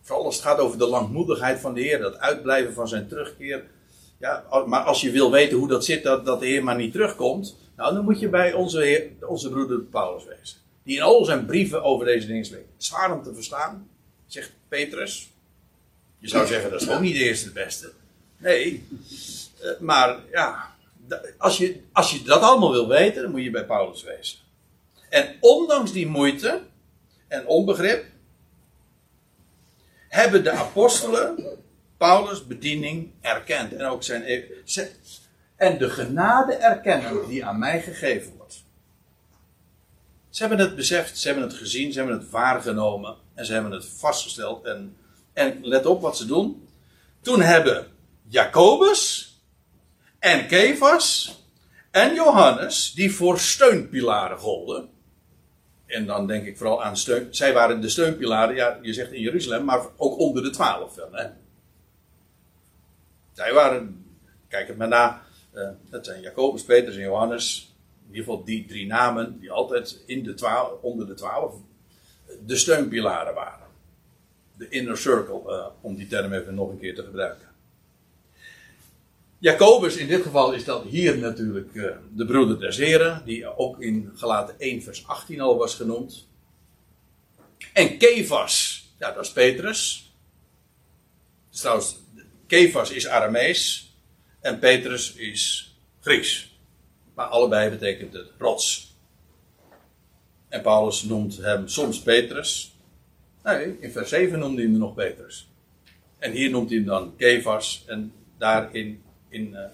[0.01, 3.63] Vooral als het gaat over de langmoedigheid van de Heer, dat uitblijven van zijn terugkeer.
[4.20, 6.91] Ja, maar als je wil weten hoe dat zit, dat, dat de Heer maar niet
[6.91, 10.57] terugkomt, nou, dan moet je bij onze, onze broeder Paulus wezen.
[10.84, 12.70] Die in al zijn brieven over deze dingen spreekt.
[12.78, 13.89] Zwaar om te verstaan,
[14.26, 15.30] zegt Petrus.
[16.20, 17.91] Je zou zeggen, dat is ook niet de eerste beste.
[18.38, 18.88] Nee,
[19.59, 20.76] eh, maar ja,
[21.37, 24.39] als je, als je dat allemaal wil weten, dan moet je bij Paulus wezen.
[25.09, 26.61] En ondanks die moeite
[27.27, 28.05] en onbegrip,
[30.09, 31.57] hebben de apostelen
[31.97, 33.73] Paulus' bediening erkend.
[33.73, 34.23] En ook zijn.
[34.25, 34.45] e-
[35.55, 38.63] En de genade erkennen die aan mij gegeven wordt.
[40.29, 43.15] Ze hebben het beseft, ze hebben het gezien, ze hebben het waargenomen.
[43.33, 44.65] En ze hebben het vastgesteld.
[44.65, 44.97] En,
[45.33, 46.67] en let op wat ze doen.
[47.21, 47.87] Toen hebben
[48.27, 49.31] Jacobus
[50.28, 51.36] en Kefas
[51.91, 54.89] en Johannes, die voor steunpilaren golden.
[55.86, 57.28] En dan denk ik vooral aan steun.
[57.36, 61.15] Zij waren de steunpilaren, ja, je zegt in Jeruzalem, maar ook onder de twaalf dan.
[61.15, 61.28] Hè?
[63.34, 64.05] Zij waren,
[64.47, 65.21] kijk het maar na,
[65.51, 67.75] eh, dat zijn Jacobus, Petrus en Johannes.
[68.01, 71.55] In ieder geval die drie namen die altijd in de twaalf, onder de twaalf
[72.45, 73.67] de steunpilaren waren.
[74.57, 77.46] De inner circle, eh, om die term even nog een keer te gebruiken.
[79.39, 83.81] Jacobus, in dit geval is dat hier natuurlijk eh, de broeder des Heren, die ook
[83.81, 86.27] in Galaten 1 vers 18 al was genoemd.
[87.73, 90.11] En Kefas, ja dat is Petrus.
[91.49, 91.99] Dus trouwens,
[92.47, 93.93] Kefas is Aramees
[94.41, 96.57] en Petrus is Grieks.
[97.13, 98.95] Maar allebei betekent het rots.
[100.49, 102.75] En Paulus noemt hem soms Petrus.
[103.43, 105.49] Nee, in vers 7 noemde hij hem nog Petrus.
[106.19, 107.83] En hier noemt hij hem dan Kefas.
[107.88, 109.01] En daarin
[109.38, 109.69] in, eh,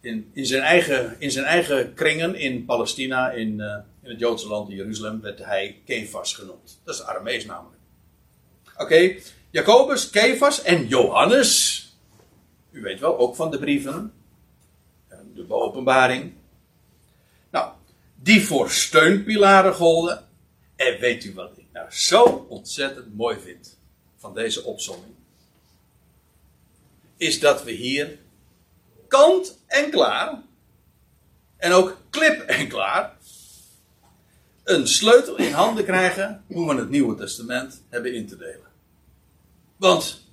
[0.00, 4.48] in, in, zijn eigen, in zijn eigen kringen in Palestina, in, eh, in het Joodse
[4.48, 6.80] land in Jeruzalem, werd hij Kefas genoemd.
[6.84, 7.80] Dat is Aramees namelijk.
[8.76, 9.14] Oké,
[9.50, 11.80] Jacobus, Kefas en Johannes.
[12.70, 14.12] U weet wel, ook van de brieven.
[15.08, 16.32] En De openbaring.
[17.50, 17.72] Nou,
[18.14, 20.24] die voor steunpilaren golden.
[20.76, 23.78] En weet u wat ik nou zo ontzettend mooi vind
[24.16, 25.14] van deze opzomming?
[27.16, 28.18] Is dat we hier
[29.08, 30.42] kant en klaar.
[31.56, 33.16] En ook klip en klaar.
[34.64, 38.66] Een sleutel in handen krijgen hoe we het Nieuwe Testament hebben in te delen.
[39.76, 40.24] Want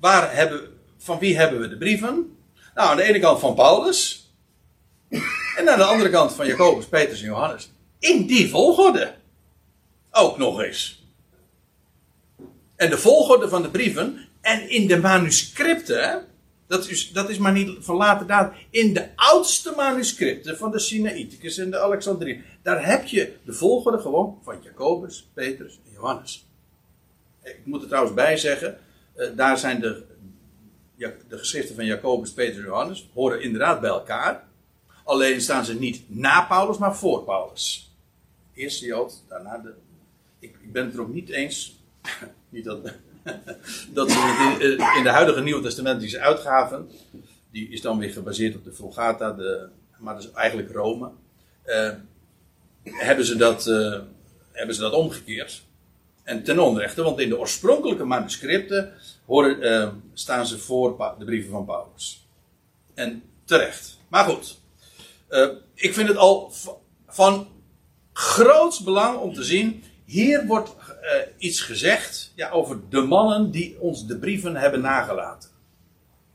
[0.00, 2.36] waar hebben, van wie hebben we de brieven?
[2.74, 4.30] Nou, aan de ene kant van Paulus.
[5.56, 7.70] En aan de andere kant van Jacobus, Petrus en Johannes.
[7.98, 9.14] In die volgorde.
[10.10, 11.04] Ook nog eens.
[12.76, 14.28] En de volgorde van de brieven.
[14.40, 16.26] En in de manuscripten.
[16.70, 18.58] Dat is, dat is maar niet van later datum.
[18.70, 22.44] In de oudste manuscripten van de Sinaiticus en de Alexandrië.
[22.62, 26.46] Daar heb je de volgorde gewoon van Jacobus, Petrus en Johannes.
[27.42, 28.78] Ik moet er trouwens bij zeggen.
[29.14, 30.04] eh, daar zijn de,
[30.96, 33.10] de geschriften van Jacobus, Petrus en Johannes.
[33.14, 34.48] horen inderdaad bij elkaar.
[35.04, 37.94] Alleen staan ze niet na Paulus, maar voor Paulus.
[38.54, 39.74] Eerst de Jood, daarna de.
[40.38, 41.80] Ik, ik ben het er ook niet eens.
[42.48, 42.82] niet dat,
[43.94, 46.90] dat ze het in, in de huidige Nieuwe Testamentische uitgaven.
[47.50, 49.68] Die is dan weer gebaseerd op de Vulgata, de,
[49.98, 51.10] maar is eigenlijk Rome.
[51.62, 51.90] eh,
[52.82, 53.98] hebben, ze dat, eh,
[54.52, 55.62] hebben ze dat omgekeerd.
[56.22, 58.92] En ten onrechte, want in de oorspronkelijke manuscripten
[59.26, 62.26] horen, eh, staan ze voor de brieven van Paulus.
[62.94, 63.98] En terecht.
[64.08, 64.58] Maar goed.
[65.28, 66.52] Eh, ik vind het al
[67.06, 67.48] van
[68.12, 69.84] groots belang om te zien.
[70.10, 75.50] Hier wordt eh, iets gezegd ja, over de mannen die ons de brieven hebben nagelaten.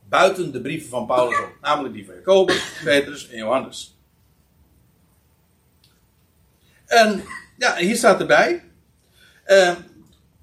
[0.08, 1.56] Buiten de brieven van Paulus op.
[1.60, 3.96] Namelijk die van Jacobus, Petrus en Johannes.
[6.86, 7.24] En
[7.58, 8.64] ja, hier staat erbij.
[9.44, 9.74] eh,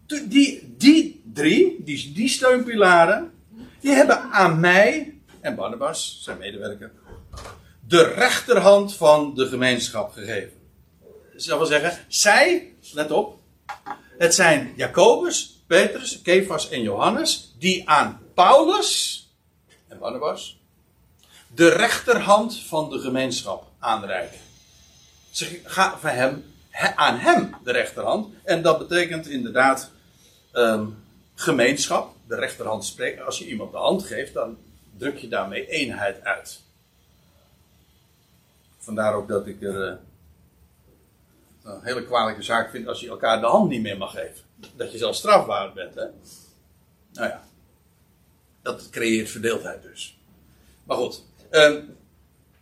[0.05, 3.33] die, die drie, die, die steunpilaren,
[3.79, 6.91] die hebben aan mij en Barnabas, zijn medewerker,
[7.87, 10.61] de rechterhand van de gemeenschap gegeven.
[11.31, 13.39] Dat wil zeggen, zij, let op,
[14.17, 19.19] het zijn Jacobus, Petrus, Kefas en Johannes, die aan Paulus
[19.87, 20.57] en Barnabas
[21.55, 24.39] de rechterhand van de gemeenschap aanreiken.
[25.31, 28.33] Ze gaven hem, he- aan hem de rechterhand.
[28.43, 29.91] En dat betekent inderdaad
[30.51, 30.85] ehm,
[31.35, 32.15] gemeenschap.
[32.27, 33.21] De rechterhand spreekt.
[33.21, 34.57] Als je iemand de hand geeft, dan
[34.97, 36.59] druk je daarmee eenheid uit.
[38.79, 39.95] Vandaar ook dat ik er eh,
[41.63, 44.43] een hele kwalijke zaak vind als je elkaar de hand niet meer mag geven.
[44.75, 45.95] Dat je zelf strafbaar bent.
[45.95, 46.05] Hè?
[47.13, 47.43] Nou ja,
[48.61, 50.17] dat creëert verdeeldheid dus.
[50.83, 51.81] Maar goed, ehm,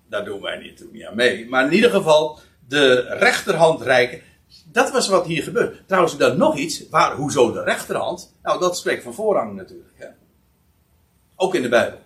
[0.10, 1.50] daar doen wij niet, aan mee.
[1.50, 4.22] Maar in ieder geval, de rechterhand reiken.
[4.66, 5.86] Dat was wat hier gebeurde.
[5.86, 6.90] Trouwens, dan nog iets.
[6.90, 8.36] Waar, hoezo de rechterhand?
[8.44, 9.94] Nou, dat spreekt van voorrang natuurlijk.
[9.96, 10.08] Hè?
[11.36, 12.00] Ook in de Bijbel.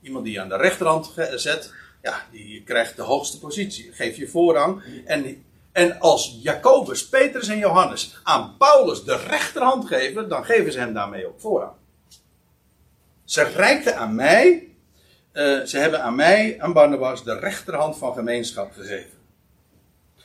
[0.00, 1.72] Iemand die aan de rechterhand zet,
[2.02, 3.92] ja, die krijgt de hoogste positie.
[3.92, 4.82] Geef je voorrang.
[5.04, 10.78] En, en als Jacobus, Petrus en Johannes aan Paulus de rechterhand geven, dan geven ze
[10.78, 11.72] hem daarmee ook voorrang.
[13.24, 14.68] Ze reikten aan mij,
[15.32, 19.18] eh, ze hebben aan mij, aan Barnabas, de rechterhand van gemeenschap gegeven.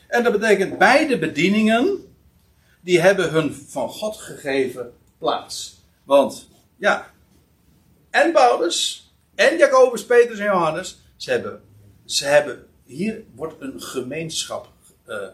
[0.07, 2.15] En dat betekent beide bedieningen,
[2.81, 5.81] die hebben hun van God gegeven plaats.
[6.03, 7.11] Want, ja,
[8.09, 11.61] en Paulus, en Jacobus, Petrus en Johannes, ze hebben,
[12.05, 14.72] ze hebben hier wordt een gemeenschap
[15.06, 15.28] eh,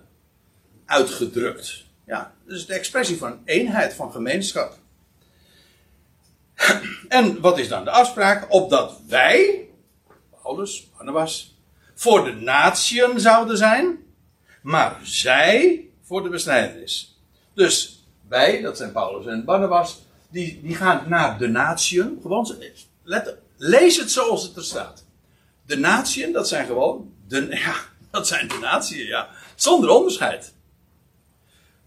[0.85, 1.83] uitgedrukt.
[2.05, 4.77] Ja, dus de expressie van eenheid, van gemeenschap.
[7.07, 8.51] En wat is dan de afspraak?
[8.53, 9.67] Opdat wij,
[10.41, 11.57] Paulus, Barnabas,
[11.95, 13.97] voor de natieën zouden zijn,
[14.61, 17.19] maar zij voor de besnijdenis.
[17.53, 22.19] Dus wij, dat zijn Paulus en Barnabas, die, die gaan naar de natieën.
[22.21, 22.55] Gewoon,
[23.03, 25.05] let, lees het zoals het er staat.
[25.65, 27.75] De natieën, dat zijn gewoon, de, ja,
[28.11, 29.29] dat zijn de natieën, ja.
[29.59, 30.53] Zonder onderscheid.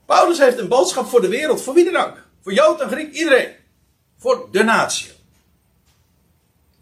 [0.07, 2.27] Paulus heeft een boodschap voor de wereld, voor wie dan ook.
[2.41, 3.53] Voor Jood en Griek, iedereen.
[4.17, 5.11] Voor de natie.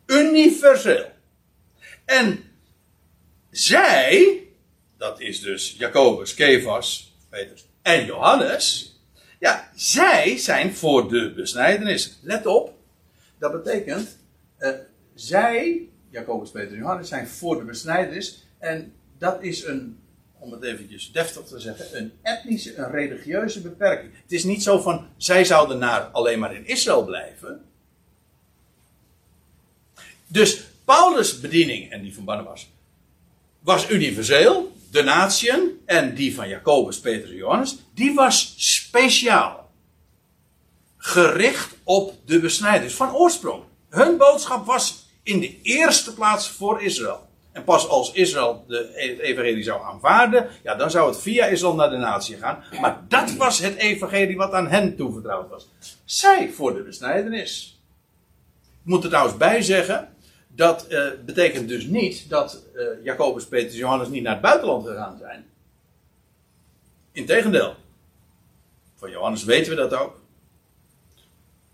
[0.06, 1.04] Universeel.
[2.04, 2.44] En
[3.50, 4.42] zij,
[4.96, 8.94] dat is dus Jacobus, Kefas, Petrus en Johannes.
[9.38, 12.18] Ja, zij zijn voor de besnijdenis.
[12.22, 12.74] Let op,
[13.38, 14.18] dat betekent,
[14.56, 14.70] eh,
[15.14, 18.46] zij, Jacobus, Petrus en Johannes, zijn voor de besnijdenis.
[18.58, 19.99] En dat is een,
[20.40, 24.12] om het eventjes deftig te zeggen, een etnische, een religieuze beperking.
[24.22, 27.64] Het is niet zo van, zij zouden naar alleen maar in Israël blijven.
[30.26, 32.70] Dus Paulus' bediening en die van Barnabas
[33.60, 39.70] was universeel, de natieën, en die van Jacobus, Petrus en Johannes, die was speciaal.
[40.96, 43.62] Gericht op de besnijders van oorsprong.
[43.88, 47.28] Hun boodschap was in de eerste plaats voor Israël.
[47.52, 51.74] En pas als Israël de, het evangelie zou aanvaarden, ja, dan zou het via Israël
[51.74, 52.64] naar de natie gaan.
[52.80, 55.68] Maar dat was het evangelie wat aan hen toevertrouwd was.
[56.04, 57.80] Zij voor de besnijdenis.
[58.62, 60.14] Ik moet er trouwens bij zeggen,
[60.48, 65.18] dat eh, betekent dus niet dat eh, Jacobus, Petrus Johannes niet naar het buitenland gegaan
[65.18, 65.44] zijn.
[67.12, 67.74] Integendeel.
[68.96, 70.20] Van Johannes weten we dat ook.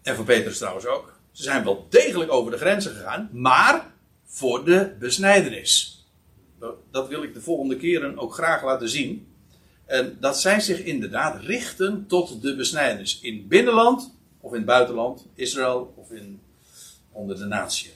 [0.03, 1.15] En van Petrus trouwens ook.
[1.33, 3.95] Ze zijn wel degelijk over de grenzen gegaan, maar
[4.37, 6.05] voor de besnijdenis.
[6.91, 9.35] Dat, wil ik de volgende keren ook graag laten zien.
[9.85, 13.21] En dat zij zich inderdaad richten tot de besnijdenis.
[13.21, 16.41] In binnenland of in het buitenland, Israël of in,
[17.13, 17.91] onder de natie.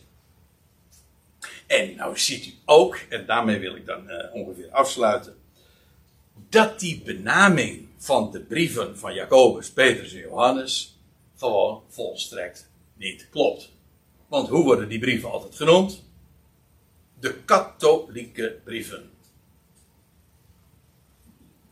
[1.66, 5.34] En nou ziet u ook, en daarmee wil ik dan eh, ongeveer afsluiten,
[6.48, 10.98] dat die benaming van de brieven van Jacobus, Petrus en Johannes
[11.36, 13.70] gewoon volstrekt niet klopt.
[14.28, 16.08] Want hoe worden die brieven altijd genoemd?
[17.20, 19.10] De katholieke brieven.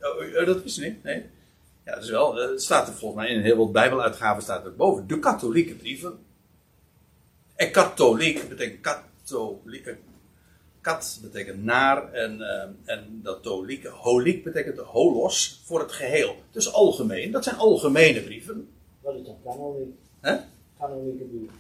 [0.01, 1.03] Oh, dat wist je niet?
[1.03, 1.25] Nee?
[1.85, 2.35] Ja, dat is wel.
[2.35, 5.07] Het staat er volgens mij in heel veel Bijbeluitgaven staat er boven.
[5.07, 6.19] De katholieke brieven.
[7.55, 9.97] En katholiek betekent katholiek.
[10.81, 16.37] Kat betekent naar en, uh, en dat tolieke, holiek betekent holos voor het geheel.
[16.51, 18.69] Dus algemeen, dat zijn algemene brieven.
[19.01, 19.27] Wat is?
[20.21, 20.37] Hè?
[20.79, 21.51] Kanonieke brief.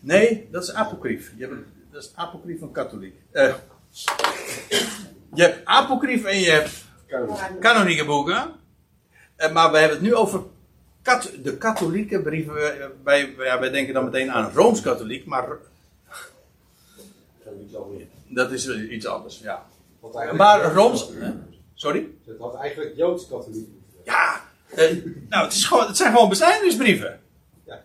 [0.00, 1.32] Nee, dat is apocryf.
[1.36, 1.54] Je hebt,
[1.90, 3.14] dat is apocryf van katholiek.
[3.32, 3.54] Uh,
[5.34, 6.84] je hebt apocryf en je hebt
[7.60, 8.52] kanonieke boeken.
[9.38, 10.42] Uh, maar we hebben het nu over
[11.02, 12.54] kat, de katholieke brieven.
[13.02, 15.48] Wij, ja, wij denken dan meteen aan Rooms-Katholiek, maar
[17.44, 18.06] Dat is alweer.
[18.26, 19.66] dat is iets anders, ja.
[20.36, 21.10] Maar Rooms...
[21.14, 21.32] Hè?
[21.74, 22.08] Sorry?
[22.26, 23.68] Het had eigenlijk Joods-katholiek.
[24.04, 24.96] Ja, eh,
[25.28, 27.20] nou, het, is gewoon, het zijn gewoon besnijdenisbrieven.
[27.64, 27.82] Ja.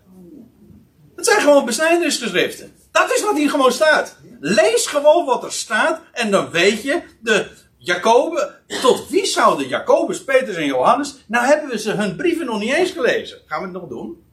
[1.15, 2.73] Het zijn gewoon besnijdenisgeschriften.
[2.93, 4.17] Dat is wat hier gewoon staat.
[4.39, 10.23] Lees gewoon wat er staat en dan weet je, de Jacobe, tot wie zouden Jacobus,
[10.23, 11.15] Petrus en Johannes?
[11.27, 13.37] Nou hebben we ze hun brieven nog niet eens gelezen.
[13.45, 14.23] Gaan we het nog doen?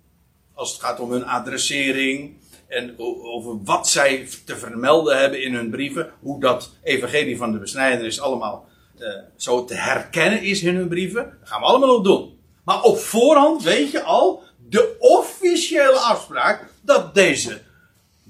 [0.55, 2.37] Als het gaat om hun adressering
[2.69, 6.13] en over wat zij te vermelden hebben in hun brieven.
[6.21, 11.37] Hoe dat evangelie van de besnijdenis allemaal eh, zo te herkennen is in hun brieven.
[11.41, 12.39] Dat gaan we allemaal nog doen.
[12.65, 17.61] Maar op voorhand weet je al de officiële afspraak dat deze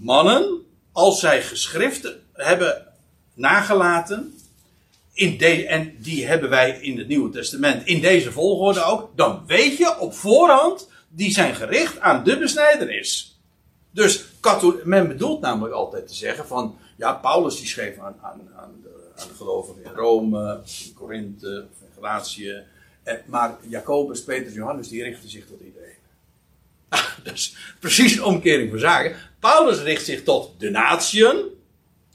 [0.00, 2.86] mannen, als zij geschriften hebben
[3.34, 4.34] nagelaten,
[5.12, 9.42] in de, en die hebben wij in het Nieuwe Testament in deze volgorde ook, dan
[9.46, 13.38] weet je op voorhand, die zijn gericht aan de besnijdenis.
[13.90, 14.24] Dus
[14.84, 19.12] men bedoelt namelijk altijd te zeggen van, ja, Paulus die schreef aan, aan, aan, de,
[19.16, 22.62] aan de gelovigen in Rome, in Korinthe, in Galatië,
[23.02, 25.88] en, maar Jacobus, Petrus, Johannes, die richten zich tot iedereen.
[27.34, 29.16] Is precies een omkering van zaken.
[29.40, 31.36] Paulus richt zich tot de natieën.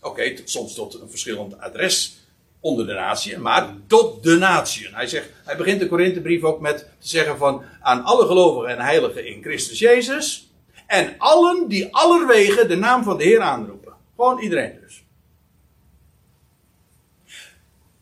[0.02, 2.18] Oké, soms tot een verschillend adres
[2.60, 4.94] onder de natieën, maar tot de natieën.
[4.94, 8.80] Hij, zegt, hij begint de Korinthebrief ook met te zeggen van aan alle gelovigen en
[8.80, 10.50] heiligen in Christus Jezus.
[10.88, 13.94] En allen die allerwege de naam van de Heer aanroepen.
[14.16, 15.04] Gewoon iedereen dus.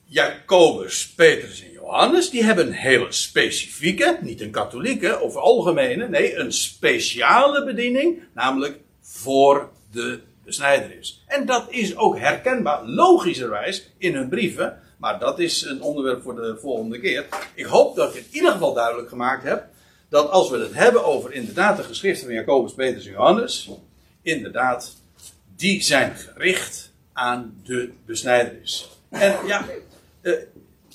[0.04, 6.36] Jacobus, Petrus en Johannes, die hebben een hele specifieke, niet een katholieke of algemene, nee,
[6.36, 11.24] een speciale bediening, namelijk voor de besnijderis.
[11.28, 16.36] En dat is ook herkenbaar, logischerwijs, in hun brieven, maar dat is een onderwerp voor
[16.36, 17.26] de volgende keer.
[17.54, 19.66] Ik hoop dat ik in ieder geval duidelijk gemaakt heb,
[20.10, 23.70] dat als we het hebben over inderdaad de geschriften van Jacobus, Petrus en Johannes,
[24.22, 24.96] inderdaad,
[25.56, 28.90] die zijn gericht aan de besnijderis.
[29.10, 29.66] En ja,
[30.22, 30.34] eh,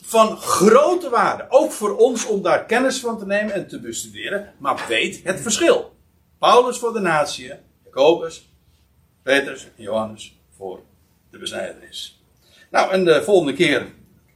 [0.03, 1.47] van grote waarde.
[1.49, 4.53] Ook voor ons om daar kennis van te nemen en te bestuderen.
[4.59, 5.97] Maar weet het verschil.
[6.39, 7.53] Paulus voor de natie,
[7.99, 8.49] Jacobus,
[9.23, 10.81] Petrus en Johannes voor
[11.31, 12.21] de besnijdenis.
[12.71, 13.87] Nou, en de volgende keer,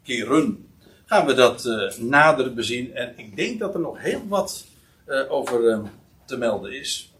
[0.03, 0.69] keren,
[1.07, 2.95] gaan we dat eh, nader bezien.
[2.95, 4.65] En ik denk dat er nog heel wat
[5.05, 5.81] eh, over eh,
[6.25, 7.13] te melden is.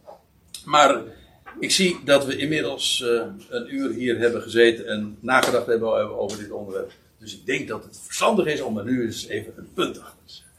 [0.65, 1.01] Maar
[1.61, 6.39] ik zie dat we inmiddels eh, een uur hier hebben gezeten en nagedacht hebben over
[6.39, 6.93] dit onderwerp.
[7.19, 10.19] Dus ik denk dat het verstandig is om er nu eens even een punt achter
[10.27, 10.52] te zetten.